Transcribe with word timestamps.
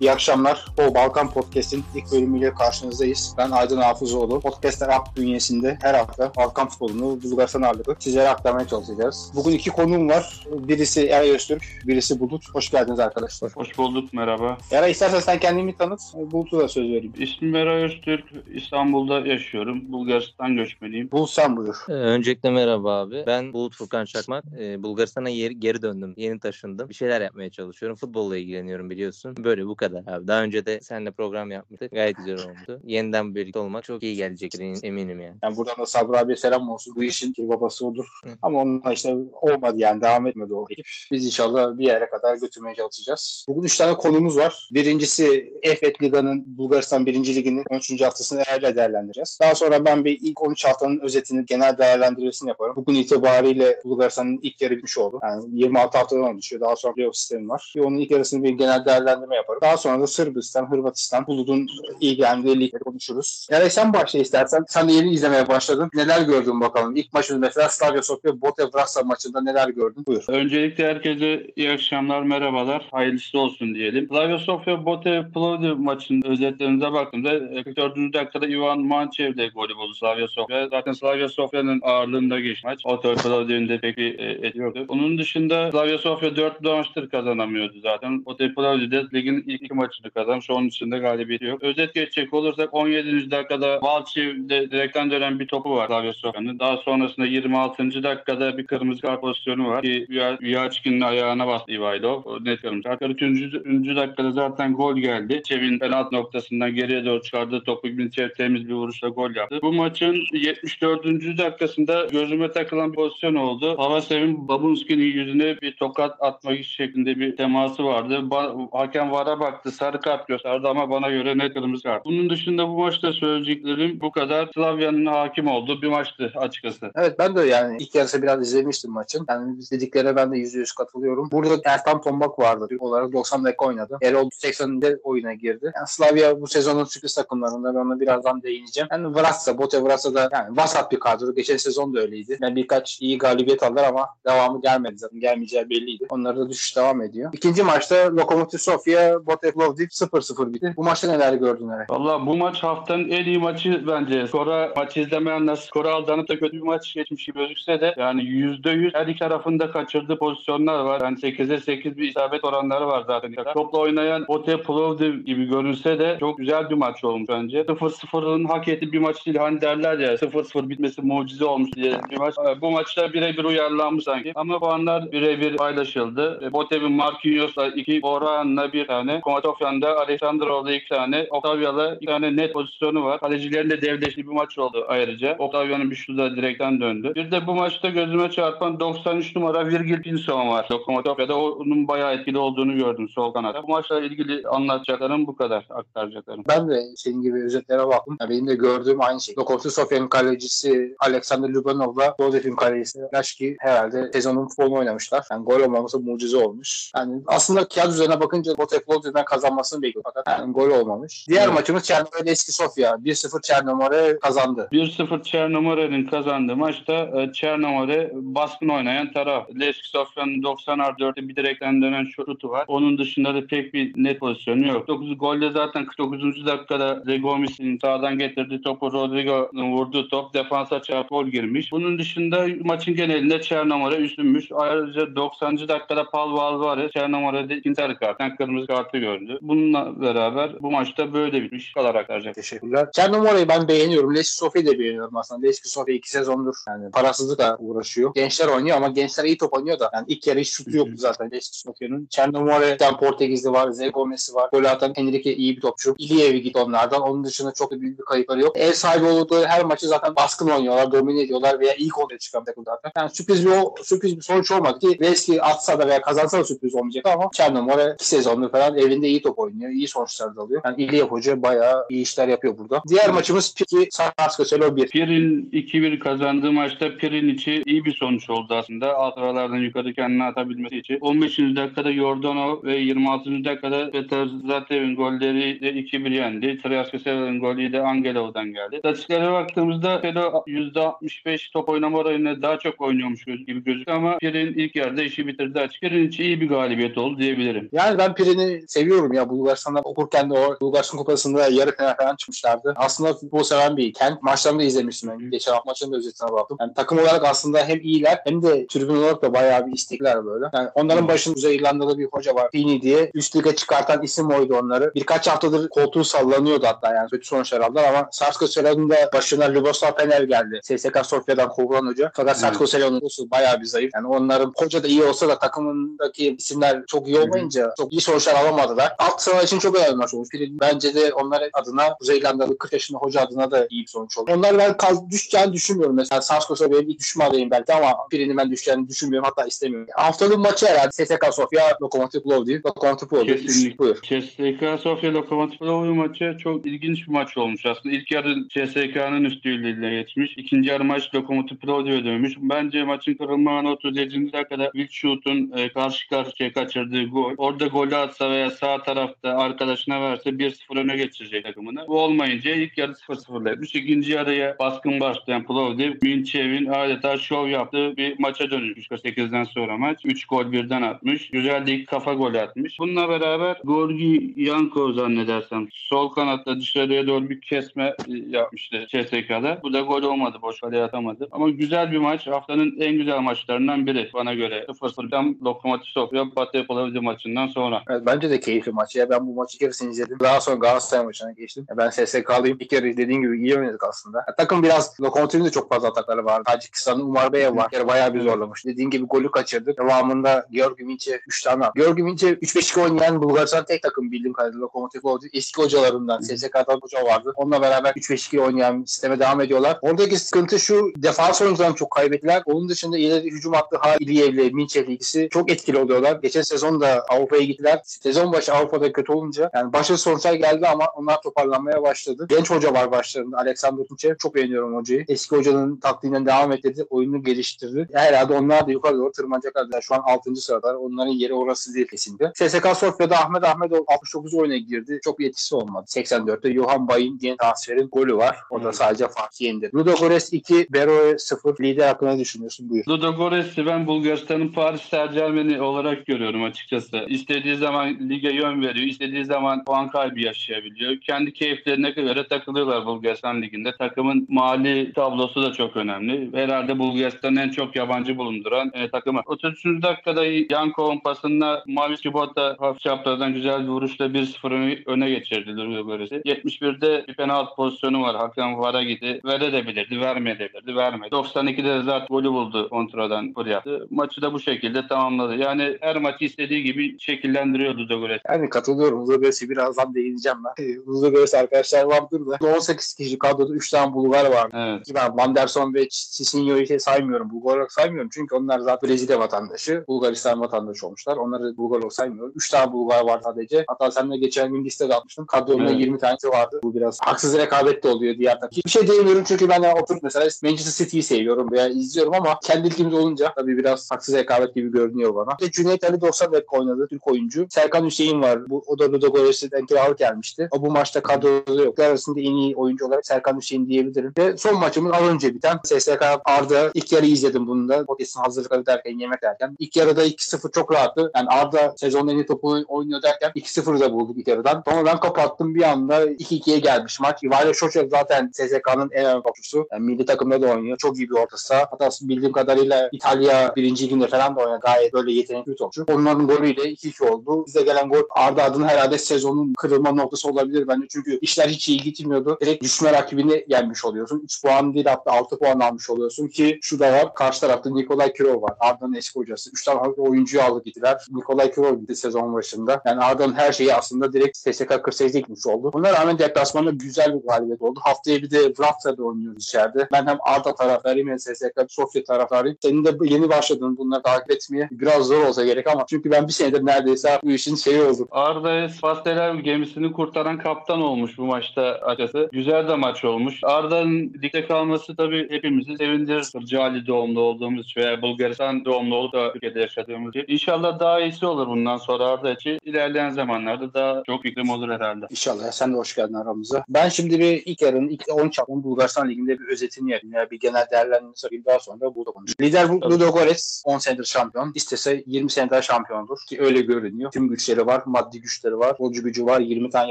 İyi 0.00 0.12
akşamlar. 0.12 0.64
O 0.78 0.94
Balkan 0.94 1.30
Podcast'in 1.30 1.84
ilk 1.94 2.12
bölümüyle 2.12 2.54
karşınızdayız. 2.54 3.34
Ben 3.38 3.50
Aydın 3.50 3.76
Hafızoğlu. 3.76 4.40
Podcast'ler 4.40 4.88
App 4.88 5.16
bünyesinde 5.16 5.78
her 5.82 5.94
hafta 5.94 6.32
Balkan 6.36 6.68
futbolunu, 6.68 7.22
Bulgaristan 7.22 7.62
ağırlıklı 7.62 7.96
sizlere 7.98 8.28
aktarmaya 8.28 8.66
çalışacağız. 8.66 9.32
Bugün 9.34 9.52
iki 9.52 9.70
konuğum 9.70 10.08
var. 10.08 10.46
Birisi 10.52 11.06
Eray 11.06 11.30
Öztürk, 11.30 11.62
birisi 11.86 12.20
Bulut. 12.20 12.54
Hoş 12.54 12.70
geldiniz 12.70 13.00
arkadaşlar. 13.00 13.52
Hoş 13.52 13.78
bulduk, 13.78 14.12
merhaba. 14.12 14.58
Eray 14.70 14.90
istersen 14.90 15.20
sen 15.20 15.38
kendini 15.38 15.76
tanıt, 15.76 16.00
Bulut'u 16.14 16.58
da 16.58 16.68
söz 16.68 16.84
vereyim. 16.84 17.12
İsmim 17.18 17.54
Eray 17.54 17.84
Öztürk, 17.84 18.24
İstanbul'da 18.54 19.20
yaşıyorum. 19.20 19.92
Bulgaristan 19.92 20.56
göçmeniyim. 20.56 21.10
Bulut 21.12 21.30
sen 21.30 21.56
buyur. 21.56 21.76
Ee, 21.88 21.92
öncelikle 21.92 22.50
merhaba 22.50 23.00
abi. 23.00 23.24
Ben 23.26 23.52
Bulut 23.52 23.76
Furkan 23.76 24.04
Çakmak. 24.04 24.44
Ee, 24.60 24.82
Bulgaristan'a 24.82 25.30
geri, 25.30 25.60
geri 25.60 25.82
döndüm. 25.82 26.14
Yeni 26.16 26.40
taşındım. 26.40 26.88
Bir 26.88 26.94
şeyler 26.94 27.20
yapmaya 27.20 27.50
çalışıyorum. 27.50 27.96
Futbolla 27.96 28.36
ilgileniyorum 28.36 28.90
biliyorsun. 28.90 29.36
Böyle 29.44 29.66
bu 29.66 29.76
kadar 29.76 29.89
abi. 29.98 30.26
Daha 30.26 30.42
önce 30.42 30.66
de 30.66 30.80
seninle 30.80 31.10
program 31.10 31.50
yapmıştık. 31.50 31.92
Gayet 31.92 32.16
güzel 32.16 32.44
olmuştu. 32.44 32.80
Yeniden 32.84 33.34
birlikte 33.34 33.58
olmak 33.58 33.84
çok 33.84 34.02
iyi 34.02 34.16
gelecektir 34.16 34.60
eminim 34.82 35.20
yani. 35.20 35.36
Yani 35.42 35.56
buradan 35.56 35.76
da 35.78 35.86
Sabri 35.86 36.18
abiye 36.18 36.36
selam 36.36 36.70
olsun. 36.70 36.94
Bu 36.96 37.04
işin 37.04 37.34
bir 37.38 37.48
babası 37.48 37.86
odur. 37.86 38.06
Hı. 38.24 38.30
Ama 38.42 38.60
onunla 38.60 38.92
işte 38.92 39.16
olmadı 39.32 39.74
yani 39.78 40.02
devam 40.02 40.26
etmedi 40.26 40.54
o 40.54 40.66
ekip. 40.70 40.86
Biz 41.12 41.26
inşallah 41.26 41.78
bir 41.78 41.84
yere 41.84 42.10
kadar 42.10 42.36
götürmeye 42.36 42.74
çalışacağız. 42.74 43.44
Bugün 43.48 43.62
üç 43.62 43.78
tane 43.78 43.94
konumuz 43.94 44.36
var. 44.36 44.68
Birincisi 44.72 45.52
Efet 45.62 46.02
Liga'nın 46.02 46.58
Bulgaristan 46.58 47.06
1. 47.06 47.14
Ligi'nin 47.14 47.64
13. 47.70 48.00
haftasını 48.00 48.42
Eray'la 48.46 48.76
değerlendireceğiz. 48.76 49.38
Daha 49.42 49.54
sonra 49.54 49.84
ben 49.84 50.04
bir 50.04 50.18
ilk 50.22 50.42
13 50.42 50.64
haftanın 50.64 51.00
özetini 51.00 51.44
genel 51.44 51.78
değerlendirmesini 51.78 52.48
yaparım. 52.48 52.76
Bugün 52.76 52.94
itibariyle 52.94 53.80
Bulgaristan'ın 53.84 54.38
ilk 54.42 54.60
yarı 54.60 54.76
bitmiş 54.76 54.98
oldu. 54.98 55.20
Yani 55.22 55.44
26 55.52 55.98
haftadan 55.98 56.22
oluşuyor. 56.22 56.60
Daha 56.60 56.76
sonra 56.76 56.94
playoff 56.94 57.16
sistemi 57.16 57.48
var. 57.48 57.72
Bir 57.76 57.80
onun 57.80 57.98
ilk 57.98 58.10
yarısını 58.10 58.42
bir 58.42 58.50
genel 58.50 58.84
değerlendirme 58.84 59.36
yaparım. 59.36 59.60
Daha 59.62 59.76
sonra 59.80 60.02
da 60.02 60.06
Sırbistan, 60.06 60.70
Hırvatistan, 60.70 61.26
Bulut'un 61.26 61.68
ilgilendiği 62.00 62.60
ligleri 62.60 62.84
konuşuruz. 62.84 63.48
Eray 63.50 63.70
sen 63.70 63.92
başla 63.92 64.18
istersen. 64.18 64.64
Sen 64.68 64.88
de 64.88 64.92
yeni 64.92 65.10
izlemeye 65.10 65.48
başladın. 65.48 65.90
Neler 65.94 66.22
gördün 66.22 66.60
bakalım? 66.60 66.96
İlk 66.96 67.12
maçımız 67.12 67.40
mesela 67.40 67.68
Slavia 67.68 68.02
Sofia 68.02 68.40
Botev 68.40 68.66
Vrasa 68.74 69.02
maçında 69.02 69.40
neler 69.42 69.68
gördün? 69.68 70.06
Buyur. 70.06 70.24
Öncelikle 70.28 70.86
herkese 70.86 71.46
iyi 71.56 71.70
akşamlar, 71.70 72.22
merhabalar. 72.22 72.88
Hayırlısı 72.90 73.38
olsun 73.38 73.74
diyelim. 73.74 74.08
Slavia 74.08 74.38
Sofia 74.38 74.84
Bote 74.84 75.26
Plovdiv 75.34 75.76
maçının 75.76 76.22
özetlerinize 76.22 76.92
baktığımda 76.92 77.34
e, 77.34 77.62
44. 77.64 77.96
dakikada 77.96 78.46
Ivan 78.46 78.80
Mançev 78.80 79.36
de 79.36 79.48
golü 79.48 79.76
buldu 79.76 79.94
Slavia 79.94 80.28
Sofia. 80.28 80.68
Zaten 80.68 80.92
Slavia 80.92 81.28
Sofia'nın 81.28 81.80
ağırlığında 81.84 82.40
geçti 82.40 82.66
maç. 82.66 82.80
Otel 82.84 83.16
Plovdiv'in 83.16 83.68
de 83.68 83.80
pek 83.80 83.96
bir 83.96 84.18
e, 84.18 84.46
etki 84.46 84.58
yoktu. 84.58 84.84
Onun 84.88 85.18
dışında 85.18 85.70
Slavia 85.70 85.98
Sofia 85.98 86.36
4 86.36 86.60
maçtır 86.62 87.10
kazanamıyordu 87.10 87.80
zaten. 87.82 88.22
Otel 88.26 88.54
Plovdiv'de 88.54 89.04
ligin 89.14 89.44
ilk 89.46 89.69
iki 89.70 89.74
maçını 89.74 90.10
kazanmış. 90.10 90.50
Onun 90.50 90.68
dışında 90.68 90.98
galibiyeti 90.98 91.44
yok. 91.44 91.62
Özet 91.62 91.94
geçecek 91.94 92.34
olursak 92.34 92.74
17. 92.74 93.30
dakikada 93.30 93.80
Valçev'de 93.82 94.70
direkten 94.70 95.10
dönen 95.10 95.40
bir 95.40 95.46
topu 95.46 95.76
var 95.76 95.86
Slavia 95.86 96.12
Sofia'nın. 96.12 96.58
Daha 96.58 96.76
sonrasında 96.76 97.26
26. 97.26 98.02
dakikada 98.02 98.58
bir 98.58 98.66
kırmızı 98.66 99.00
kart 99.02 99.20
pozisyonu 99.20 99.68
var. 99.68 99.82
Ki 99.82 100.06
Viyaçkin'in 100.42 101.00
ayağına 101.00 101.46
bastı 101.46 101.72
Ivailov. 101.72 102.22
O 102.24 102.44
Net 102.44 102.60
kırmızı 102.60 102.82
kart. 102.82 102.98
43. 102.98 103.54
3. 103.54 103.96
dakikada 103.96 104.30
zaten 104.30 104.74
gol 104.74 104.96
geldi. 104.96 105.42
Çevin 105.44 105.78
penaltı 105.78 106.16
noktasından 106.16 106.74
geriye 106.74 107.04
doğru 107.04 107.22
çıkardığı 107.22 107.64
topu 107.64 107.88
Gminçev 107.88 108.28
temiz 108.28 108.68
bir 108.68 108.74
vuruşla 108.74 109.08
gol 109.08 109.34
yaptı. 109.34 109.58
Bu 109.62 109.72
maçın 109.72 110.24
74. 110.32 111.04
dakikasında 111.38 112.06
gözüme 112.12 112.52
takılan 112.52 112.92
bir 112.92 112.96
pozisyon 112.96 113.34
oldu. 113.34 113.76
Pavasev'in 113.76 114.48
Babunski'nin 114.48 115.04
yüzüne 115.04 115.60
bir 115.60 115.72
tokat 115.76 116.16
atmak 116.20 116.64
şeklinde 116.64 117.18
bir 117.18 117.36
teması 117.36 117.84
vardı. 117.84 118.14
Ba- 118.14 118.68
hakem 118.72 119.10
vara 119.10 119.40
baktı. 119.52 119.70
Sarı 119.70 120.00
kart 120.00 120.28
gösterdi 120.28 120.68
ama 120.68 120.90
bana 120.90 121.10
göre 121.10 121.38
net 121.38 121.54
kırmızı 121.54 121.82
kart. 121.82 122.04
Bunun 122.04 122.30
dışında 122.30 122.68
bu 122.68 122.78
maçta 122.78 123.12
söyleyeceklerim 123.12 124.00
bu 124.00 124.12
kadar. 124.12 124.50
Slavya'nın 124.54 125.06
hakim 125.06 125.46
olduğu 125.46 125.82
bir 125.82 125.88
maçtı 125.88 126.32
açıkçası. 126.36 126.90
Evet 126.94 127.18
ben 127.18 127.36
de 127.36 127.42
yani 127.42 127.76
ilk 127.80 127.94
yarısı 127.94 128.22
biraz 128.22 128.48
izlemiştim 128.48 128.90
maçın. 128.90 129.26
Yani 129.28 129.58
dediklerine 129.72 130.16
ben 130.16 130.32
de 130.32 130.38
yüzde 130.38 130.58
yüz 130.58 130.72
katılıyorum. 130.72 131.28
Burada 131.32 131.54
Ertan 131.64 132.00
Tombak 132.00 132.38
vardı. 132.38 132.66
Türk 132.68 132.82
olarak 132.82 133.12
90 133.12 133.44
dakika 133.44 133.66
oynadı. 133.66 133.98
Erol 134.02 134.30
80'inde 134.30 135.00
oyuna 135.02 135.34
girdi. 135.34 135.72
Yani 135.76 135.86
Slavia 135.86 136.40
bu 136.40 136.46
sezonun 136.46 136.84
sürpriz 136.84 137.14
takımlarında 137.14 137.74
ben 137.74 137.80
ona 137.80 138.00
birazdan 138.00 138.42
değineceğim. 138.42 138.88
Yani 138.90 139.14
Vrasa, 139.14 139.58
Bote 139.58 139.82
Vrasa 139.84 140.14
da 140.14 140.28
yani 140.32 140.56
vasat 140.56 140.92
bir 140.92 141.00
kadro. 141.00 141.34
Geçen 141.34 141.56
sezon 141.56 141.94
da 141.94 142.00
öyleydi. 142.00 142.38
Yani 142.40 142.56
birkaç 142.56 143.02
iyi 143.02 143.18
galibiyet 143.18 143.62
aldılar 143.62 143.84
ama 143.84 144.08
devamı 144.26 144.60
gelmedi 144.60 144.98
zaten. 144.98 145.20
Gelmeyeceği 145.20 145.70
belliydi. 145.70 146.06
Onlarda 146.10 146.40
da 146.40 146.50
düşüş 146.50 146.76
devam 146.76 147.02
ediyor. 147.02 147.30
İkinci 147.32 147.62
maçta 147.62 148.16
Lokomotiv 148.16 148.58
Sofia, 148.58 149.26
Bote 149.26 149.39
Plovdiv 149.40 149.84
0-0 149.84 150.54
bitti. 150.54 150.74
Bu 150.76 150.84
maçta 150.84 151.08
neler 151.08 151.32
gördün 151.32 151.68
Eray? 151.68 151.86
Valla 151.90 152.26
bu 152.26 152.36
maç 152.36 152.62
haftanın 152.62 153.08
en 153.08 153.24
iyi 153.24 153.38
maçı 153.38 153.84
bence. 153.86 154.26
Skora 154.26 154.72
maçı 154.76 155.00
izlemeyenler 155.00 155.56
skora 155.56 155.94
aldanıp 155.94 156.28
da 156.28 156.38
kötü 156.38 156.56
bir 156.56 156.62
maç 156.62 156.94
geçmiş 156.94 157.24
gibi 157.24 157.38
gözükse 157.38 157.80
de 157.80 157.94
yani 157.98 158.22
%100 158.22 158.94
her 158.94 159.06
iki 159.06 159.18
tarafında 159.18 159.70
kaçırdığı 159.70 160.18
pozisyonlar 160.18 160.84
var. 160.84 161.00
Yani 161.00 161.16
8'e 161.18 161.60
8 161.60 161.96
bir 161.96 162.08
isabet 162.08 162.44
oranları 162.44 162.86
var 162.86 163.04
zaten. 163.06 163.34
Topla 163.54 163.78
oynayan 163.78 164.28
Bote 164.28 164.62
Plovdiv 164.62 165.14
gibi 165.14 165.44
görünse 165.44 165.98
de 165.98 166.16
çok 166.20 166.38
güzel 166.38 166.70
bir 166.70 166.74
maç 166.74 167.04
olmuş 167.04 167.28
bence. 167.28 167.60
0-0'ın 167.60 168.44
hak 168.44 168.68
ettiği 168.68 168.92
bir 168.92 168.98
maç 168.98 169.26
değil. 169.26 169.36
Hani 169.36 169.60
derler 169.60 169.98
ya 169.98 170.14
0-0 170.14 170.68
bitmesi 170.68 171.02
mucize 171.02 171.44
olmuş 171.44 171.72
diye 171.72 172.00
bir 172.10 172.16
maç. 172.16 172.34
Bu 172.60 172.70
maçta 172.70 173.12
birebir 173.12 173.44
uyarlanmış 173.44 174.04
sanki. 174.04 174.32
Ama 174.34 174.58
puanlar 174.58 175.12
birebir 175.12 175.56
paylaşıldı. 175.56 176.40
E, 176.44 176.52
Botev'in 176.52 176.92
Marquinhos'la 176.92 177.66
iki, 177.66 178.00
Orhan'la 178.02 178.72
bir 178.72 178.86
tane. 178.86 179.20
Komatofyan'da 179.30 179.96
Alexandrov'la 179.98 180.72
iki 180.72 180.88
tane. 180.88 181.26
Octavia'la 181.30 181.94
iki 181.94 182.06
tane 182.06 182.36
net 182.36 182.52
pozisyonu 182.52 183.04
var. 183.04 183.20
Kalecilerin 183.20 183.70
de 183.70 183.82
devleştiği 183.82 184.26
bir 184.26 184.32
maç 184.32 184.58
oldu 184.58 184.84
ayrıca. 184.88 185.36
Octavia'nın 185.38 185.90
bir 185.90 185.96
şutu 185.96 186.18
da 186.18 186.36
direkten 186.36 186.80
döndü. 186.80 187.12
Bir 187.14 187.30
de 187.30 187.46
bu 187.46 187.54
maçta 187.54 187.88
gözüme 187.88 188.30
çarpan 188.30 188.80
93 188.80 189.36
numara 189.36 189.66
Virgil 189.66 190.02
Pinson 190.02 190.48
var. 190.48 190.66
Lokomotiv'de 190.72 191.32
onun 191.32 191.88
bayağı 191.88 192.14
etkili 192.14 192.38
olduğunu 192.38 192.76
gördüm 192.76 193.08
sol 193.08 193.32
kanatta. 193.32 193.62
Bu 193.62 193.68
maçla 193.68 194.00
ilgili 194.00 194.48
anlatacaklarım 194.48 195.26
bu 195.26 195.36
kadar 195.36 195.66
aktaracaklarım. 195.70 196.44
Ben 196.48 196.68
de 196.68 196.80
senin 196.96 197.22
gibi 197.22 197.44
özetlere 197.44 197.86
baktım. 197.86 198.16
Yani 198.20 198.30
benim 198.30 198.46
de 198.46 198.54
gördüğüm 198.54 199.00
aynı 199.00 199.20
şey. 199.20 199.34
Lokomotiv 199.38 199.70
Sofya'nın 199.70 200.08
kalecisi 200.08 200.96
Alexander 201.00 201.48
Lubanov'la 201.48 202.16
Plovdiv'in 202.16 202.56
kalecisi 202.56 202.98
Laşki 203.14 203.56
herhalde 203.60 204.10
sezonun 204.12 204.48
futbolunu 204.48 204.78
oynamışlar. 204.78 205.24
Yani 205.30 205.44
gol 205.44 205.60
olmaması 205.60 206.00
mucize 206.00 206.36
olmuş. 206.36 206.92
Yani 206.96 207.22
aslında 207.26 207.68
kağıt 207.68 207.88
üzerine 207.88 208.20
bakınca 208.20 208.58
Botev 208.58 208.80
Plovdiv'den 209.20 209.24
kazanmasını 209.24 209.82
bekliyor. 209.82 210.04
Fakat 210.04 210.38
yani 210.38 210.52
gol 210.52 210.70
olmamış. 210.70 211.28
Diğer 211.28 211.44
Evet. 211.44 211.54
maçımız 211.54 211.84
Çernomore 211.84 212.30
Eski 212.30 212.52
Sofya. 212.52 212.90
1-0 212.90 213.42
Çernomore 213.42 214.18
kazandı. 214.18 214.68
1-0 214.72 215.22
Çernomore'nin 215.22 216.06
kazandığı 216.06 216.56
maçta 216.56 216.94
e, 216.94 217.32
Çernomore 217.32 218.10
baskın 218.14 218.68
oynayan 218.68 219.12
taraf. 219.12 219.48
Leski 219.60 219.88
Sofya'nın 219.88 220.42
90 220.42 220.78
artı 220.78 221.04
4'te 221.04 221.28
bir 221.28 221.36
direkten 221.36 221.82
dönen 221.82 222.04
şutu 222.04 222.48
var. 222.48 222.64
Onun 222.68 222.98
dışında 222.98 223.34
da 223.34 223.46
pek 223.46 223.74
bir 223.74 223.92
net 223.96 224.20
pozisyonu 224.20 224.66
yok. 224.66 224.88
9 224.88 225.18
golde 225.18 225.50
zaten 225.50 225.86
49. 225.86 226.46
dakikada 226.46 227.02
Zegomis'in 227.06 227.78
sağdan 227.78 228.18
getirdiği 228.18 228.62
topu 228.62 228.92
Rodrigo'nun 228.92 229.72
vurduğu 229.72 230.08
top 230.08 230.34
defansa 230.34 230.82
çarpıp 230.82 231.10
gol 231.10 231.26
girmiş. 231.26 231.72
Bunun 231.72 231.98
dışında 231.98 232.46
maçın 232.64 232.94
genelinde 232.94 233.42
Çernomore 233.42 233.96
üstünmüş. 233.96 234.44
Ayrıca 234.52 235.16
90. 235.16 235.68
dakikada 235.68 236.10
Paul 236.10 236.36
Valvare 236.36 236.90
Çernomore'de 236.90 237.56
ikinci 237.56 237.76
sarı 237.82 237.98
karttan 237.98 238.36
kırmızı 238.36 238.66
kartı 238.66 238.98
gördü. 238.98 239.09
Bununla 239.40 240.00
beraber 240.00 240.62
bu 240.62 240.70
maçta 240.70 241.12
böyle 241.12 241.42
bitmiş. 241.42 241.72
Kadar 241.72 241.94
aktaracak. 241.94 242.34
Teşekkürler. 242.34 242.88
Çernomore'yi 242.92 243.48
ben 243.48 243.68
beğeniyorum. 243.68 244.14
Leski 244.14 244.36
Sofya'yı 244.36 244.66
da 244.66 244.78
beğeniyorum 244.78 245.16
aslında. 245.16 245.46
Leski 245.46 245.68
Sofya 245.68 245.94
iki 245.94 246.10
sezondur 246.10 246.54
yani 246.68 246.90
parasızlıkla 246.90 247.56
uğraşıyor. 247.58 248.14
Gençler 248.14 248.48
oynuyor 248.48 248.76
ama 248.76 248.88
gençler 248.88 249.24
iyi 249.24 249.38
top 249.38 249.56
oynuyor 249.56 249.78
da 249.78 249.90
yani 249.94 250.04
ilk 250.08 250.26
yarı 250.26 250.38
hiç 250.38 250.50
şutu 250.50 250.76
yoktu 250.76 250.94
zaten 250.96 251.30
Leski 251.30 251.58
Sofya'nın. 251.58 252.06
Çernomore'den 252.06 252.96
Portekizli 252.96 253.52
var, 253.52 253.70
Zegomes'i 253.70 254.34
var. 254.34 254.50
Gol 254.52 254.64
atan 254.64 254.92
Enrique 254.96 255.34
iyi 255.34 255.56
bir 255.56 255.60
topçu. 255.60 255.94
İliyev'i 255.98 256.42
git 256.42 256.56
onlardan. 256.56 257.02
Onun 257.02 257.24
dışında 257.24 257.52
çok 257.52 257.70
da 257.70 257.80
büyük 257.80 257.98
bir 257.98 258.04
kayıpları 258.04 258.40
yok. 258.40 258.56
Ev 258.56 258.72
sahibi 258.72 259.06
olduğu 259.06 259.44
her 259.44 259.64
maçı 259.64 259.88
zaten 259.88 260.16
baskın 260.16 260.48
oynuyorlar, 260.48 260.92
domine 260.92 261.22
ediyorlar 261.22 261.60
veya 261.60 261.74
ilk 261.74 261.98
ortaya 261.98 262.18
çıkan 262.18 262.44
takım 262.44 262.64
zaten. 262.64 262.92
Yani 262.96 263.10
sürpriz 263.10 263.46
bir, 263.46 263.52
sürpriz 263.84 264.16
bir 264.16 264.22
sonuç 264.22 264.50
olmadı 264.50 264.78
ki 264.78 265.00
Leski 265.00 265.42
atsa 265.42 265.78
da 265.78 265.88
veya 265.88 266.02
kazansa 266.02 266.38
da 266.38 266.44
sürpriz 266.44 266.74
olmayacak 266.74 267.06
ama 267.06 267.30
Çernomore 267.32 267.94
iki 267.94 268.08
sezondur 268.08 268.50
falan 268.50 268.78
evinde 269.00 269.08
iyi 269.08 269.22
top 269.22 269.38
oynuyor. 269.38 269.70
iyi 269.70 269.88
sonuçlar 269.88 270.36
da 270.36 270.40
alıyor. 270.40 270.62
Yani 270.64 270.82
İliyev 270.82 271.04
Hoca 271.04 271.42
bayağı 271.42 271.84
iyi 271.90 272.02
işler 272.02 272.28
yapıyor 272.28 272.58
burada. 272.58 272.82
Diğer 272.88 273.10
maçımız 273.10 273.54
Piki 273.54 273.88
Sarsko 273.90 274.44
Selo 274.44 274.76
1. 274.76 274.88
Pir'in 274.88 275.50
2-1 275.52 275.98
kazandığı 275.98 276.52
maçta 276.52 276.96
Pir'in 276.96 277.28
içi 277.28 277.62
iyi 277.66 277.84
bir 277.84 277.94
sonuç 277.94 278.30
oldu 278.30 278.54
aslında. 278.54 278.94
Alt 278.94 279.14
sıralardan 279.14 279.56
yukarı 279.56 279.94
kendini 279.94 280.24
atabilmesi 280.24 280.78
için. 280.78 280.98
15. 281.00 281.38
dakikada 281.38 281.92
Jordanov 281.92 282.62
ve 282.64 282.76
26. 282.76 283.44
dakikada 283.44 283.90
Peter 283.90 284.26
Zatev'in 284.46 284.96
golleri 284.96 285.60
de 285.60 285.70
2-1 285.70 286.14
yendi. 286.14 286.62
Triaskasev'in 286.62 287.40
golü 287.40 287.72
de 287.72 287.80
Angelov'dan 287.80 288.52
geldi. 288.52 288.76
İstatistiklere 288.76 289.32
baktığımızda 289.32 290.00
Selo 290.00 290.44
%65 290.46 291.52
top 291.52 291.68
oynama 291.68 291.98
oranıyla 291.98 292.42
daha 292.42 292.58
çok 292.58 292.80
oynuyormuş 292.80 293.24
gibi 293.24 293.64
gözüküyor 293.64 293.98
ama 293.98 294.18
Pir'in 294.18 294.54
ilk 294.54 294.76
yarıda 294.76 295.02
işi 295.02 295.26
bitirdi 295.26 295.60
açık. 295.60 295.80
Pir'in 295.80 296.08
içi 296.08 296.24
iyi 296.24 296.40
bir 296.40 296.48
galibiyet 296.48 296.98
oldu 296.98 297.18
diyebilirim. 297.18 297.68
Yani 297.72 297.98
ben 297.98 298.14
Pirin'i 298.14 298.62
seviyorum 298.68 298.89
seviyorum 298.90 299.12
ya 299.12 299.28
Bulgaristan'da 299.28 299.80
okurken 299.80 300.30
de 300.30 300.34
o 300.34 300.60
Bulgaristan 300.60 300.98
Kupası'nda 300.98 301.48
yarı 301.48 301.76
final 301.76 301.96
falan 301.96 302.16
çıkmışlardı. 302.16 302.74
Aslında 302.76 303.14
futbol 303.14 303.42
seven 303.42 303.76
bir 303.76 303.92
kent. 303.92 304.22
Maçlarını 304.22 304.58
da 304.58 304.62
izlemiştim 304.62 305.10
ben. 305.10 305.30
Geçen 305.30 305.52
hafta 305.52 305.70
maçının 305.70 305.92
da 305.92 305.96
özetine 305.96 306.32
baktım. 306.32 306.56
Yani 306.60 306.74
takım 306.74 306.98
olarak 306.98 307.24
aslında 307.24 307.64
hem 307.64 307.80
iyiler 307.80 308.18
hem 308.24 308.42
de 308.42 308.66
tribün 308.66 308.96
olarak 308.96 309.22
da 309.22 309.34
bayağı 309.34 309.66
bir 309.66 309.72
istekler 309.72 310.26
böyle. 310.26 310.46
Yani 310.52 310.68
onların 310.74 311.08
başında 311.08 311.34
Kuzey 311.34 311.56
İrlandalı 311.56 311.98
bir 311.98 312.08
hoca 312.12 312.34
var. 312.34 312.48
Fini 312.52 312.82
diye. 312.82 313.10
Üst 313.14 313.36
lige 313.36 313.56
çıkartan 313.56 314.02
isim 314.02 314.30
oydu 314.30 314.58
onları. 314.58 314.92
Birkaç 314.94 315.28
haftadır 315.28 315.68
koltuğu 315.68 316.04
sallanıyordu 316.04 316.66
hatta 316.66 316.94
yani 316.94 317.10
kötü 317.10 317.26
sonuçlar 317.26 317.60
aldılar 317.60 317.84
ama 317.84 318.08
Sarsko 318.12 318.46
Selon'un 318.46 318.90
da 318.90 319.10
başına 319.14 319.54
Luboslav 319.54 319.94
Penev 319.94 320.24
geldi. 320.24 320.60
SSK 320.62 320.98
Sofya'dan 321.04 321.48
kovulan 321.48 321.86
hoca. 321.86 322.10
Fakat 322.14 322.38
Sarsko 322.38 322.66
Selon'un 322.66 323.00
bayağı 323.30 323.60
bir 323.60 323.66
zayıf. 323.66 323.90
Yani 323.94 324.06
onların 324.06 324.52
hoca 324.56 324.82
da 324.82 324.88
iyi 324.88 325.02
olsa 325.02 325.28
da 325.28 325.38
takımındaki 325.38 326.36
isimler 326.38 326.82
çok 326.86 327.08
iyi 327.08 327.18
olmayınca 327.18 327.74
çok 327.76 327.92
iyi 327.92 328.00
sonuçlar 328.00 328.34
alamadılar. 328.80 328.94
Alt 328.98 329.20
sıra 329.20 329.42
için 329.42 329.58
çok 329.58 329.78
önemli 329.78 329.96
maç 329.96 330.14
olmuş. 330.14 330.28
Bence 330.34 330.94
de 330.94 331.12
onlar 331.12 331.42
adına 331.52 331.94
Kuzey 331.94 332.18
İrlandalı 332.18 332.58
40 332.58 332.72
yaşında 332.72 332.98
hoca 332.98 333.20
adına 333.20 333.50
da 333.50 333.66
iyi 333.70 333.82
bir 333.82 333.88
sonuç 333.88 334.18
oldu. 334.18 334.30
Onlar 334.36 334.58
ben 334.58 334.76
kal 334.76 335.10
düşeceğini 335.10 335.52
düşünmüyorum. 335.52 335.96
Mesela 335.96 336.22
Sarskos'a 336.22 336.70
benim 336.70 336.88
ilk 336.88 337.00
düşme 337.00 337.24
adayım 337.24 337.50
belki 337.50 337.74
ama 337.74 337.92
birinin 338.12 338.36
ben 338.36 338.50
düşeceğini 338.50 338.88
düşünmüyorum. 338.88 339.28
Hatta 339.28 339.48
istemiyorum. 339.48 339.88
Haftanın 339.94 340.40
maçı 340.40 340.66
herhalde 340.66 340.90
SSK 340.92 341.26
Sofya 341.32 341.62
Lokomotiv 341.82 342.20
Plovdiv. 342.20 342.60
Lokomotiv 342.66 343.06
Plovdiv. 343.06 343.42
Kesinlikle. 343.42 343.94
CSKA 343.94 344.78
Sofya 344.78 345.14
Lokomotiv 345.14 345.58
Plovdiv 345.58 345.94
maçı 345.94 346.36
çok 346.42 346.66
ilginç 346.66 347.08
bir 347.08 347.12
maç 347.12 347.36
olmuş 347.36 347.66
aslında. 347.66 347.94
İlk 347.94 348.10
yarı 348.12 348.48
CSK'nın 348.48 349.24
üstünlüğüyle 349.24 349.90
geçmiş. 349.90 350.34
İkinci 350.36 350.68
yarı 350.68 350.84
maç 350.84 351.14
Lokomotiv 351.14 351.56
Plovdiv'e 351.56 352.04
dönmüş. 352.04 352.32
Bence 352.38 352.84
maçın 352.84 353.14
kırılma 353.14 353.58
anı 353.58 353.70
37. 353.70 354.32
dakikada 354.32 354.70
Will 354.72 354.88
Shoot'un 354.90 355.52
e, 355.56 355.72
karşı 355.72 356.08
karşıya 356.08 356.52
kaçırdığı 356.52 357.04
gol. 357.04 357.34
Orada 357.38 357.66
golü 357.66 357.96
atsa 357.96 358.30
veya 358.30 358.50
sağ 358.60 358.82
tarafta 358.82 359.28
arkadaşına 359.28 360.00
verse 360.00 360.30
1-0 360.30 360.78
öne 360.78 360.96
geçirecek 360.96 361.44
takımını. 361.44 361.86
Bu 361.88 362.00
olmayınca 362.00 362.54
ilk 362.54 362.78
yarı 362.78 362.92
0-0'la 362.92 363.50
etmiş. 363.50 363.74
İkinci 363.74 364.12
yarıya 364.12 364.56
baskın 364.58 365.00
başlayan 365.00 365.46
Plovdiv, 365.46 365.94
Minçev'in 366.02 366.66
adeta 366.66 367.18
şov 367.18 367.48
yaptığı 367.48 367.96
bir 367.96 368.18
maça 368.18 368.50
dönüşmüş. 368.50 368.86
48'den 368.86 369.44
sonra 369.44 369.76
maç. 369.76 370.00
3 370.04 370.24
gol 370.24 370.52
birden 370.52 370.82
atmış. 370.82 371.30
Güzel 371.30 371.66
de 371.66 371.72
ilk 371.72 371.88
kafa 371.88 372.14
golü 372.14 372.40
atmış. 372.40 372.78
Bununla 372.78 373.08
beraber 373.08 373.56
Gorgi 373.64 374.34
Yanko 374.36 374.92
zannedersem 374.92 375.68
sol 375.70 376.08
kanatta 376.08 376.60
dışarıya 376.60 377.06
doğru 377.06 377.30
bir 377.30 377.40
kesme 377.40 377.84
e, 377.84 377.94
yapmıştı 378.28 378.86
CSK'da. 378.88 379.60
Bu 379.62 379.72
da 379.72 379.80
gol 379.80 380.02
olmadı. 380.02 380.38
Boş 380.42 380.60
kaleye 380.60 380.82
atamadı. 380.82 381.28
Ama 381.32 381.50
güzel 381.50 381.92
bir 381.92 381.98
maç. 381.98 382.26
Haftanın 382.26 382.76
en 382.80 382.92
güzel 382.92 383.20
maçlarından 383.20 383.86
biri 383.86 384.10
bana 384.14 384.34
göre. 384.34 384.66
0-0'dan 384.68 385.36
Lokomotiv 385.44 385.90
Sofya 385.90 386.36
Batı 386.36 386.66
Plovdiv 386.66 387.02
maçından 387.02 387.46
sonra. 387.46 387.82
Bence 388.06 388.30
de 388.30 388.40
keyifli 388.50 388.72
maç 388.72 388.96
ya. 388.96 389.10
Ben 389.10 389.26
bu 389.26 389.34
maçı 389.34 389.58
keresini 389.58 389.90
izledim. 389.90 390.18
Daha 390.20 390.40
sonra 390.40 390.56
Galatasaray 390.56 391.04
maçına 391.04 391.32
geçtim. 391.32 391.66
Ya 391.70 391.76
ben 391.76 391.90
SSK'lıyım. 391.90 392.58
Bir 392.58 392.68
kere 392.68 392.96
dediğin 392.96 393.22
gibi 393.22 393.38
iyi 393.38 393.58
oynadık 393.58 393.84
aslında. 393.84 394.18
Ya, 394.18 394.34
takım 394.36 394.62
biraz 394.62 395.00
Lokomotiv'in 395.00 395.44
de 395.44 395.50
çok 395.50 395.68
fazla 395.68 395.88
atakları 395.88 396.24
vardı. 396.24 396.42
Tacikistan'ın 396.46 397.00
Umar 397.00 397.32
Bey'e 397.32 397.56
var. 397.56 397.70
Kere 397.70 397.86
bayağı 397.86 398.14
bir 398.14 398.20
zorlamış. 398.20 398.64
Dediğin 398.64 398.90
gibi 398.90 399.04
golü 399.04 399.30
kaçırdık. 399.30 399.78
Devamında 399.78 400.46
Georgi 400.50 400.84
Minçe 400.84 401.20
3 401.26 401.42
tane. 401.42 401.64
Georgi 401.76 402.02
Minçe 402.02 402.32
3-5-2 402.32 402.82
oynayan 402.82 403.22
Bulgaristan 403.22 403.64
tek 403.64 403.82
takım 403.82 404.10
bildiğim 404.12 404.32
kadarıyla 404.32 404.60
Lokomotiv 404.60 405.00
Plovdiv. 405.00 405.28
Eski 405.32 405.62
hocalarından 405.62 406.20
SSK'dan 406.20 406.80
hoca 406.82 407.04
vardı. 407.04 407.32
Onunla 407.36 407.62
beraber 407.62 407.92
3-5-2 407.92 408.40
oynayan 408.40 408.84
sisteme 408.84 409.18
devam 409.20 409.40
ediyorlar. 409.40 409.78
Oradaki 409.82 410.18
sıkıntı 410.18 410.58
şu 410.60 410.92
defans 410.96 411.42
oyuncularını 411.42 411.74
çok 411.74 411.90
kaybettiler. 411.90 412.42
Onun 412.46 412.68
dışında 412.68 412.98
ileri 412.98 413.30
hücum 413.30 413.52
hattı 413.52 413.76
Haliyev'le 413.80 414.52
Minçe'li 414.52 414.92
ikisi 414.92 415.28
çok 415.30 415.50
etkili 415.50 415.78
oluyorlar. 415.78 416.18
Geçen 416.22 416.42
sezon 416.42 416.80
da 416.80 417.04
Avrupa'ya 417.08 417.42
gittiler. 417.42 417.80
Sezon 417.84 418.32
başı 418.40 418.52
Avrupa'da 418.52 418.92
kötü 418.92 419.12
olunca 419.12 419.50
yani 419.54 419.72
başarılı 419.72 419.98
sonuçlar 419.98 420.34
geldi 420.34 420.68
ama 420.68 420.86
onlar 420.96 421.22
toparlanmaya 421.22 421.82
başladı. 421.82 422.26
Genç 422.28 422.50
hoca 422.50 422.74
var 422.74 422.92
başlarında. 422.92 423.38
Alexander 423.38 423.84
Tuchel. 423.84 424.16
Çok 424.16 424.34
beğeniyorum 424.34 424.76
hocayı. 424.76 425.04
Eski 425.08 425.36
hocanın 425.36 425.76
taktiğinden 425.76 426.26
devam 426.26 426.52
etti. 426.52 426.86
Oyunu 426.90 427.22
geliştirdi. 427.22 427.88
Herhalde 427.92 428.32
onlar 428.32 428.66
da 428.66 428.70
yukarı 428.70 428.98
doğru 428.98 429.12
tırmanacaklar. 429.12 429.66
Yani 429.72 429.82
şu 429.82 429.94
an 429.94 430.02
6. 430.04 430.36
sıradalar. 430.36 430.74
Onların 430.74 431.12
yeri 431.12 431.34
orası 431.34 431.74
değil 431.74 431.86
kesinlikle. 431.86 432.32
SSK 432.34 432.66
Sofya'da 432.76 433.16
Ahmet 433.16 433.44
Ahmetov 433.44 433.84
69 433.86 434.34
oyuna 434.34 434.56
girdi. 434.56 435.00
Çok 435.04 435.18
bir 435.18 435.28
etkisi 435.28 435.54
olmadı. 435.54 435.86
84'te 435.88 436.54
Johan 436.54 436.88
Bay'ın 436.88 437.18
yeni 437.22 437.36
transferin 437.36 437.88
golü 437.88 438.16
var. 438.16 438.36
O 438.50 438.64
da 438.64 438.72
sadece 438.72 439.08
Fatih 439.08 439.46
Yendi. 439.46 439.70
Ludogorets 439.74 440.32
2, 440.32 440.66
Beroe 440.70 441.18
0. 441.18 441.56
Lider 441.60 441.88
hakkında 441.88 442.18
düşünüyorsun? 442.18 442.70
Buyur. 442.70 442.84
Ludogorets'i 442.88 443.66
ben 443.66 443.86
Bulgaristan'ın 443.86 444.52
Paris 444.52 444.82
Saint-Germain'i 444.82 445.62
olarak 445.62 446.06
görüyorum 446.06 446.44
açıkçası. 446.44 446.96
İstediği 447.08 447.56
zaman 447.56 447.88
lige 448.10 448.29
yön 448.32 448.62
veriyor. 448.62 448.86
istediği 448.86 449.24
zaman 449.24 449.64
puan 449.64 449.88
kaybı 449.88 450.20
yaşayabiliyor. 450.20 450.96
Kendi 450.96 451.32
keyiflerine 451.32 451.90
göre 451.90 452.26
takılıyorlar 452.26 452.86
Bulgaristan 452.86 453.42
Ligi'nde. 453.42 453.76
Takımın 453.76 454.26
mali 454.30 454.92
tablosu 454.92 455.42
da 455.42 455.52
çok 455.52 455.76
önemli. 455.76 456.30
Herhalde 456.34 456.78
Bulgaristan'ın 456.78 457.36
en 457.36 457.48
çok 457.48 457.76
yabancı 457.76 458.18
bulunduran 458.18 458.70
e, 458.74 458.88
takımı. 458.88 459.22
33. 459.26 459.64
dakikada 459.64 460.24
Yankov'un 460.50 460.98
pasında 460.98 461.64
Mavi 461.66 461.96
Kibota 461.96 462.56
hafif 462.58 462.82
çaprazdan 462.82 463.34
güzel 463.34 463.62
bir 463.62 463.68
vuruşla 463.68 464.06
1-0 464.06 464.82
öne, 464.86 465.10
geçirdi 465.10 465.56
Ludogorets'i. 465.56 466.14
71'de 466.14 467.04
bir 467.08 467.14
penaltı 467.14 467.54
pozisyonu 467.56 468.02
var. 468.02 468.16
Hakan 468.16 468.58
Vara 468.58 468.82
gitti. 468.82 469.20
Verebilirdi, 469.24 470.00
vermeyebilirdi, 470.00 470.76
vermedi. 470.76 471.14
92'de 471.14 471.70
de 471.70 471.82
zaten 471.82 472.06
golü 472.10 472.30
buldu 472.30 472.68
kontradan 472.68 473.32
gol 473.32 473.46
yaptı. 473.46 473.86
Maçı 473.90 474.22
da 474.22 474.32
bu 474.32 474.40
şekilde 474.40 474.86
tamamladı. 474.86 475.36
Yani 475.36 475.76
her 475.80 475.96
maçı 475.96 476.24
istediği 476.24 476.62
gibi 476.62 477.00
şekillendiriyor 477.00 477.74
Ludogorets. 477.74 478.19
Yani 478.28 478.48
katılıyorum. 478.48 479.02
Ludogorets'i 479.02 479.50
birazdan 479.50 479.94
değineceğim 479.94 480.38
ben. 480.44 480.64
Ee, 480.64 480.76
Ludogorets 480.76 481.34
arkadaşlar 481.34 481.84
vardır 481.84 482.22
da 482.26 482.56
18 482.56 482.94
kişi 482.94 483.18
kadroda 483.18 483.54
3 483.54 483.70
tane 483.70 483.92
Bulgar 483.94 484.30
var. 484.32 484.50
Evet. 484.54 484.86
Ki 484.86 484.94
ben 484.94 485.16
Vanderson 485.16 485.74
ve 485.74 485.88
Cicinho'yu 485.88 486.66
şey 486.66 486.78
saymıyorum. 486.78 487.30
Bulgar 487.30 487.54
olarak 487.54 487.72
saymıyorum. 487.72 488.10
Çünkü 488.12 488.34
onlar 488.34 488.58
zaten 488.58 488.88
Brezilya 488.90 489.18
vatandaşı. 489.20 489.84
Bulgaristan 489.88 490.40
vatandaşı 490.40 490.86
olmuşlar. 490.86 491.16
Onları 491.16 491.56
Bulgar 491.56 491.78
olarak 491.78 491.92
saymıyorum. 491.92 492.32
3 492.36 492.50
tane 492.50 492.72
Bulgar 492.72 493.04
var 493.04 493.20
sadece. 493.24 493.64
Hatta 493.66 493.90
sen 493.90 494.10
de 494.10 494.16
geçen 494.16 494.52
gün 494.52 494.64
listede 494.64 494.94
atmıştın. 494.94 495.24
Kadronda 495.24 495.70
Evet. 495.70 495.80
20 495.80 495.98
tanesi 495.98 496.28
vardı. 496.28 496.60
Bu 496.62 496.74
biraz 496.74 496.98
haksız 497.00 497.38
rekabet 497.38 497.84
de 497.84 497.88
oluyor 497.88 498.18
diğer 498.18 498.40
takım. 498.40 498.62
Bir 498.66 498.70
şey 498.70 498.86
diyemiyorum 498.86 499.24
çünkü 499.26 499.48
ben 499.48 499.62
de 499.62 499.72
oturup 499.82 500.02
mesela 500.02 500.28
Manchester 500.42 500.84
City'yi 500.84 501.02
seviyorum 501.02 501.52
veya 501.52 501.68
izliyorum 501.68 502.14
ama 502.14 502.38
kendi 502.42 502.68
ülkemiz 502.68 502.94
olunca 502.94 503.32
tabii 503.36 503.58
biraz 503.58 503.90
haksız 503.90 504.14
rekabet 504.14 504.54
gibi 504.54 504.72
görünüyor 504.72 505.14
bana. 505.14 505.36
Ve 505.42 505.50
Cüneyt 505.50 505.84
Ali 505.84 506.00
90 506.00 506.32
dakika 506.32 506.56
oynadı. 506.56 506.86
Türk 506.90 507.08
oyuncu. 507.08 507.46
Serkan 507.50 507.84
Hüseyin 507.84 508.09
var. 508.14 508.50
Bu, 508.50 508.62
o 508.66 508.78
da 508.78 508.92
Ludogorets'ten 508.92 509.66
kiralık 509.66 509.98
gelmişti. 509.98 510.48
O 510.50 510.62
bu 510.62 510.70
maçta 510.70 511.02
kadroda 511.02 511.62
yok. 511.62 511.78
Arasında 511.78 512.20
en 512.20 512.34
iyi 512.34 512.56
oyuncu 512.56 512.86
olarak 512.86 513.06
Serkan 513.06 513.36
Hüseyin 513.36 513.68
diyebilirim. 513.68 514.12
Ve 514.18 514.36
son 514.36 514.58
maçımız 514.58 514.92
az 514.92 515.02
önce 515.02 515.34
biten 515.34 515.58
SSK 515.64 516.02
Arda. 516.24 516.70
ilk 516.74 516.92
yarı 516.92 517.06
izledim 517.06 517.46
bunu 517.46 517.68
da. 517.68 517.84
Podcast'ın 517.86 518.20
hazırlıkları 518.20 518.66
derken, 518.66 518.98
yemek 518.98 519.22
derken. 519.22 519.56
İlk 519.58 519.76
yarıda 519.76 520.06
2-0 520.06 520.52
çok 520.52 520.72
rahattı. 520.72 521.10
Yani 521.16 521.28
Arda 521.28 521.74
sezonun 521.76 522.08
en 522.08 522.14
iyi 522.14 522.26
topu 522.26 522.64
oynuyor 522.68 523.02
derken 523.02 523.30
2-0'ı 523.36 523.80
da 523.80 523.92
bulduk 523.92 524.18
ilk 524.18 524.28
yarıdan. 524.28 524.62
Sonra 524.68 524.84
ben 524.84 525.00
kapattım 525.00 525.54
bir 525.54 525.62
anda 525.62 526.04
2-2'ye 526.04 526.58
gelmiş 526.58 527.00
maç. 527.00 527.18
İvayla 527.22 527.54
Şoçev 527.54 527.88
zaten 527.88 528.30
SSK'nın 528.32 528.90
en 528.92 529.04
önemli 529.04 529.22
topçusu. 529.22 529.68
Yani 529.72 529.84
milli 529.84 530.04
takımda 530.04 530.42
da 530.42 530.46
oynuyor. 530.46 530.76
Çok 530.76 530.98
iyi 530.98 531.10
bir 531.10 531.14
orta 531.14 531.36
saha. 531.36 531.66
Hatta 531.70 531.88
bildiğim 532.02 532.32
kadarıyla 532.32 532.88
İtalya 532.92 533.52
birinci 533.56 533.84
liginde 533.84 534.06
falan 534.06 534.36
da 534.36 534.40
oynuyor. 534.40 534.60
Gayet 534.60 534.92
böyle 534.92 535.12
yetenekli 535.12 535.52
bir 535.52 535.56
topçu. 535.56 535.84
Onların 535.92 536.26
golüyle 536.26 536.62
2-2 536.62 537.08
oldu. 537.08 537.46
Bize 537.46 537.62
gelen 537.62 537.88
gol 537.88 537.99
Arda 538.10 538.44
adına 538.44 538.68
herhalde 538.68 538.98
sezonun 538.98 539.52
kırılma 539.52 539.92
noktası 539.92 540.28
olabilir 540.28 540.68
bence. 540.68 540.86
Çünkü 540.90 541.18
işler 541.18 541.48
hiç 541.48 541.68
iyi 541.68 541.80
gitmiyordu. 541.80 542.38
Direkt 542.40 542.64
düşme 542.64 542.92
rakibini 542.92 543.44
yenmiş 543.48 543.84
oluyorsun. 543.84 544.20
3 544.24 544.42
puan 544.42 544.74
değil 544.74 544.86
hatta 544.86 545.12
6 545.12 545.38
puan 545.38 545.60
almış 545.60 545.90
oluyorsun 545.90 546.28
ki 546.28 546.58
şu 546.62 546.78
da 546.78 546.92
var. 546.92 547.14
Karşı 547.14 547.40
tarafta 547.40 547.70
Nikolay 547.70 548.12
Kirov 548.12 548.42
var. 548.42 548.54
Arda'nın 548.60 548.94
eski 548.94 549.20
hocası. 549.20 549.50
3 549.50 549.64
tane 549.64 549.80
oyuncuyu 549.80 550.42
aldı 550.42 550.62
gittiler. 550.64 551.06
Nikolay 551.10 551.50
Kirov 551.52 551.80
gitti 551.80 551.96
sezon 551.96 552.34
başında. 552.34 552.82
Yani 552.86 553.00
Arda'nın 553.00 553.34
her 553.34 553.52
şeyi 553.52 553.74
aslında 553.74 554.12
direkt 554.12 554.36
SSK 554.36 554.70
48'e 554.70 555.20
gitmiş 555.20 555.46
oldu. 555.46 555.70
Buna 555.72 555.92
rağmen 555.92 556.18
deplasmanda 556.18 556.70
güzel 556.70 557.14
bir 557.14 557.28
galibiyet 557.28 557.62
oldu. 557.62 557.80
Haftaya 557.82 558.22
bir 558.22 558.30
de 558.30 558.46
Wrafts'da 558.46 559.02
oynuyoruz 559.02 559.44
içeride. 559.44 559.88
Ben 559.92 560.06
hem 560.06 560.18
Arda 560.20 560.54
taraftarıyım 560.54 561.08
hem 561.08 561.18
SSK 561.18 561.60
Sofya 561.68 562.04
taraftarıyım. 562.04 562.56
Senin 562.62 562.84
de 562.84 562.90
yeni 563.04 563.28
başladın 563.28 563.76
bunları 563.76 564.02
takip 564.02 564.30
etmeye. 564.30 564.68
Biraz 564.70 565.06
zor 565.06 565.24
olsa 565.24 565.44
gerek 565.44 565.66
ama 565.66 565.84
çünkü 565.88 566.10
ben 566.10 566.28
bir 566.28 566.32
senedir 566.32 566.66
neredeyse 566.66 567.20
bu 567.24 567.30
işin 567.30 567.54
şeyi 567.54 567.82
oldum. 567.90 568.08
Arda 568.10 568.68
Spasteler 568.68 569.34
gemisini 569.34 569.92
kurtaran 569.92 570.38
kaptan 570.38 570.80
olmuş 570.80 571.18
bu 571.18 571.24
maçta 571.24 571.62
açıkçası. 571.62 572.28
Güzel 572.32 572.68
de 572.68 572.74
maç 572.74 573.04
olmuş. 573.04 573.40
Arda'nın 573.42 574.12
ligde 574.22 574.46
kalması 574.46 574.96
tabii 574.96 575.30
hepimizi 575.30 575.76
sevindirir. 575.76 576.46
Cali 576.46 576.86
doğumlu 576.86 577.20
olduğumuz 577.20 577.66
için 577.66 577.80
veya 577.80 578.02
Bulgaristan 578.02 578.64
doğumlu 578.64 578.96
olup 578.96 579.12
da 579.12 579.32
Türkiye'de 579.32 579.60
yaşadığımız 579.60 580.16
için. 580.16 580.24
İnşallah 580.28 580.80
daha 580.80 581.00
iyisi 581.00 581.26
olur 581.26 581.46
bundan 581.46 581.76
sonra 581.76 582.04
Arda 582.04 582.32
için. 582.32 582.58
İlerleyen 582.64 583.10
zamanlarda 583.10 583.74
daha 583.74 584.02
çok 584.06 584.22
fikrim 584.22 584.50
olur 584.50 584.70
herhalde. 584.70 585.06
İnşallah. 585.10 585.52
Sen 585.52 585.72
de 585.72 585.76
hoş 585.76 585.96
geldin 585.96 586.14
aramıza. 586.14 586.64
Ben 586.68 586.88
şimdi 586.88 587.18
bir 587.18 587.42
ilk 587.46 587.62
yarının 587.62 587.88
ilk 587.88 588.04
10 588.12 588.28
çapın 588.28 588.64
Bulgaristan 588.64 589.08
Ligi'nde 589.08 589.38
bir 589.38 589.48
özetini 589.48 589.90
yapayım. 589.90 590.16
Yani 590.16 590.30
bir 590.30 590.40
genel 590.40 590.66
değerlendirmesi 590.72 591.26
yapayım. 591.26 591.44
Daha 591.46 591.58
sonra 591.58 591.94
burada 591.94 592.10
konuşuruz. 592.10 592.40
Lider 592.40 592.66
Tabii. 592.66 592.94
Ludogorets 592.94 593.62
10 593.64 593.78
senedir 593.78 594.04
şampiyon. 594.04 594.52
İstese 594.54 595.02
20 595.06 595.30
sene 595.30 595.50
daha 595.50 595.62
şampiyondur. 595.62 596.18
Ki 596.28 596.40
öyle 596.40 596.60
görünüyor. 596.60 597.10
Tüm 597.10 597.28
güçleri 597.28 597.66
var. 597.66 597.79
Var, 597.80 598.00
maddi 598.00 598.20
güçleri 598.20 598.58
var, 598.58 598.68
futbolcu 598.68 599.02
gücü 599.02 599.26
var, 599.26 599.40
20 599.40 599.70
tane 599.70 599.90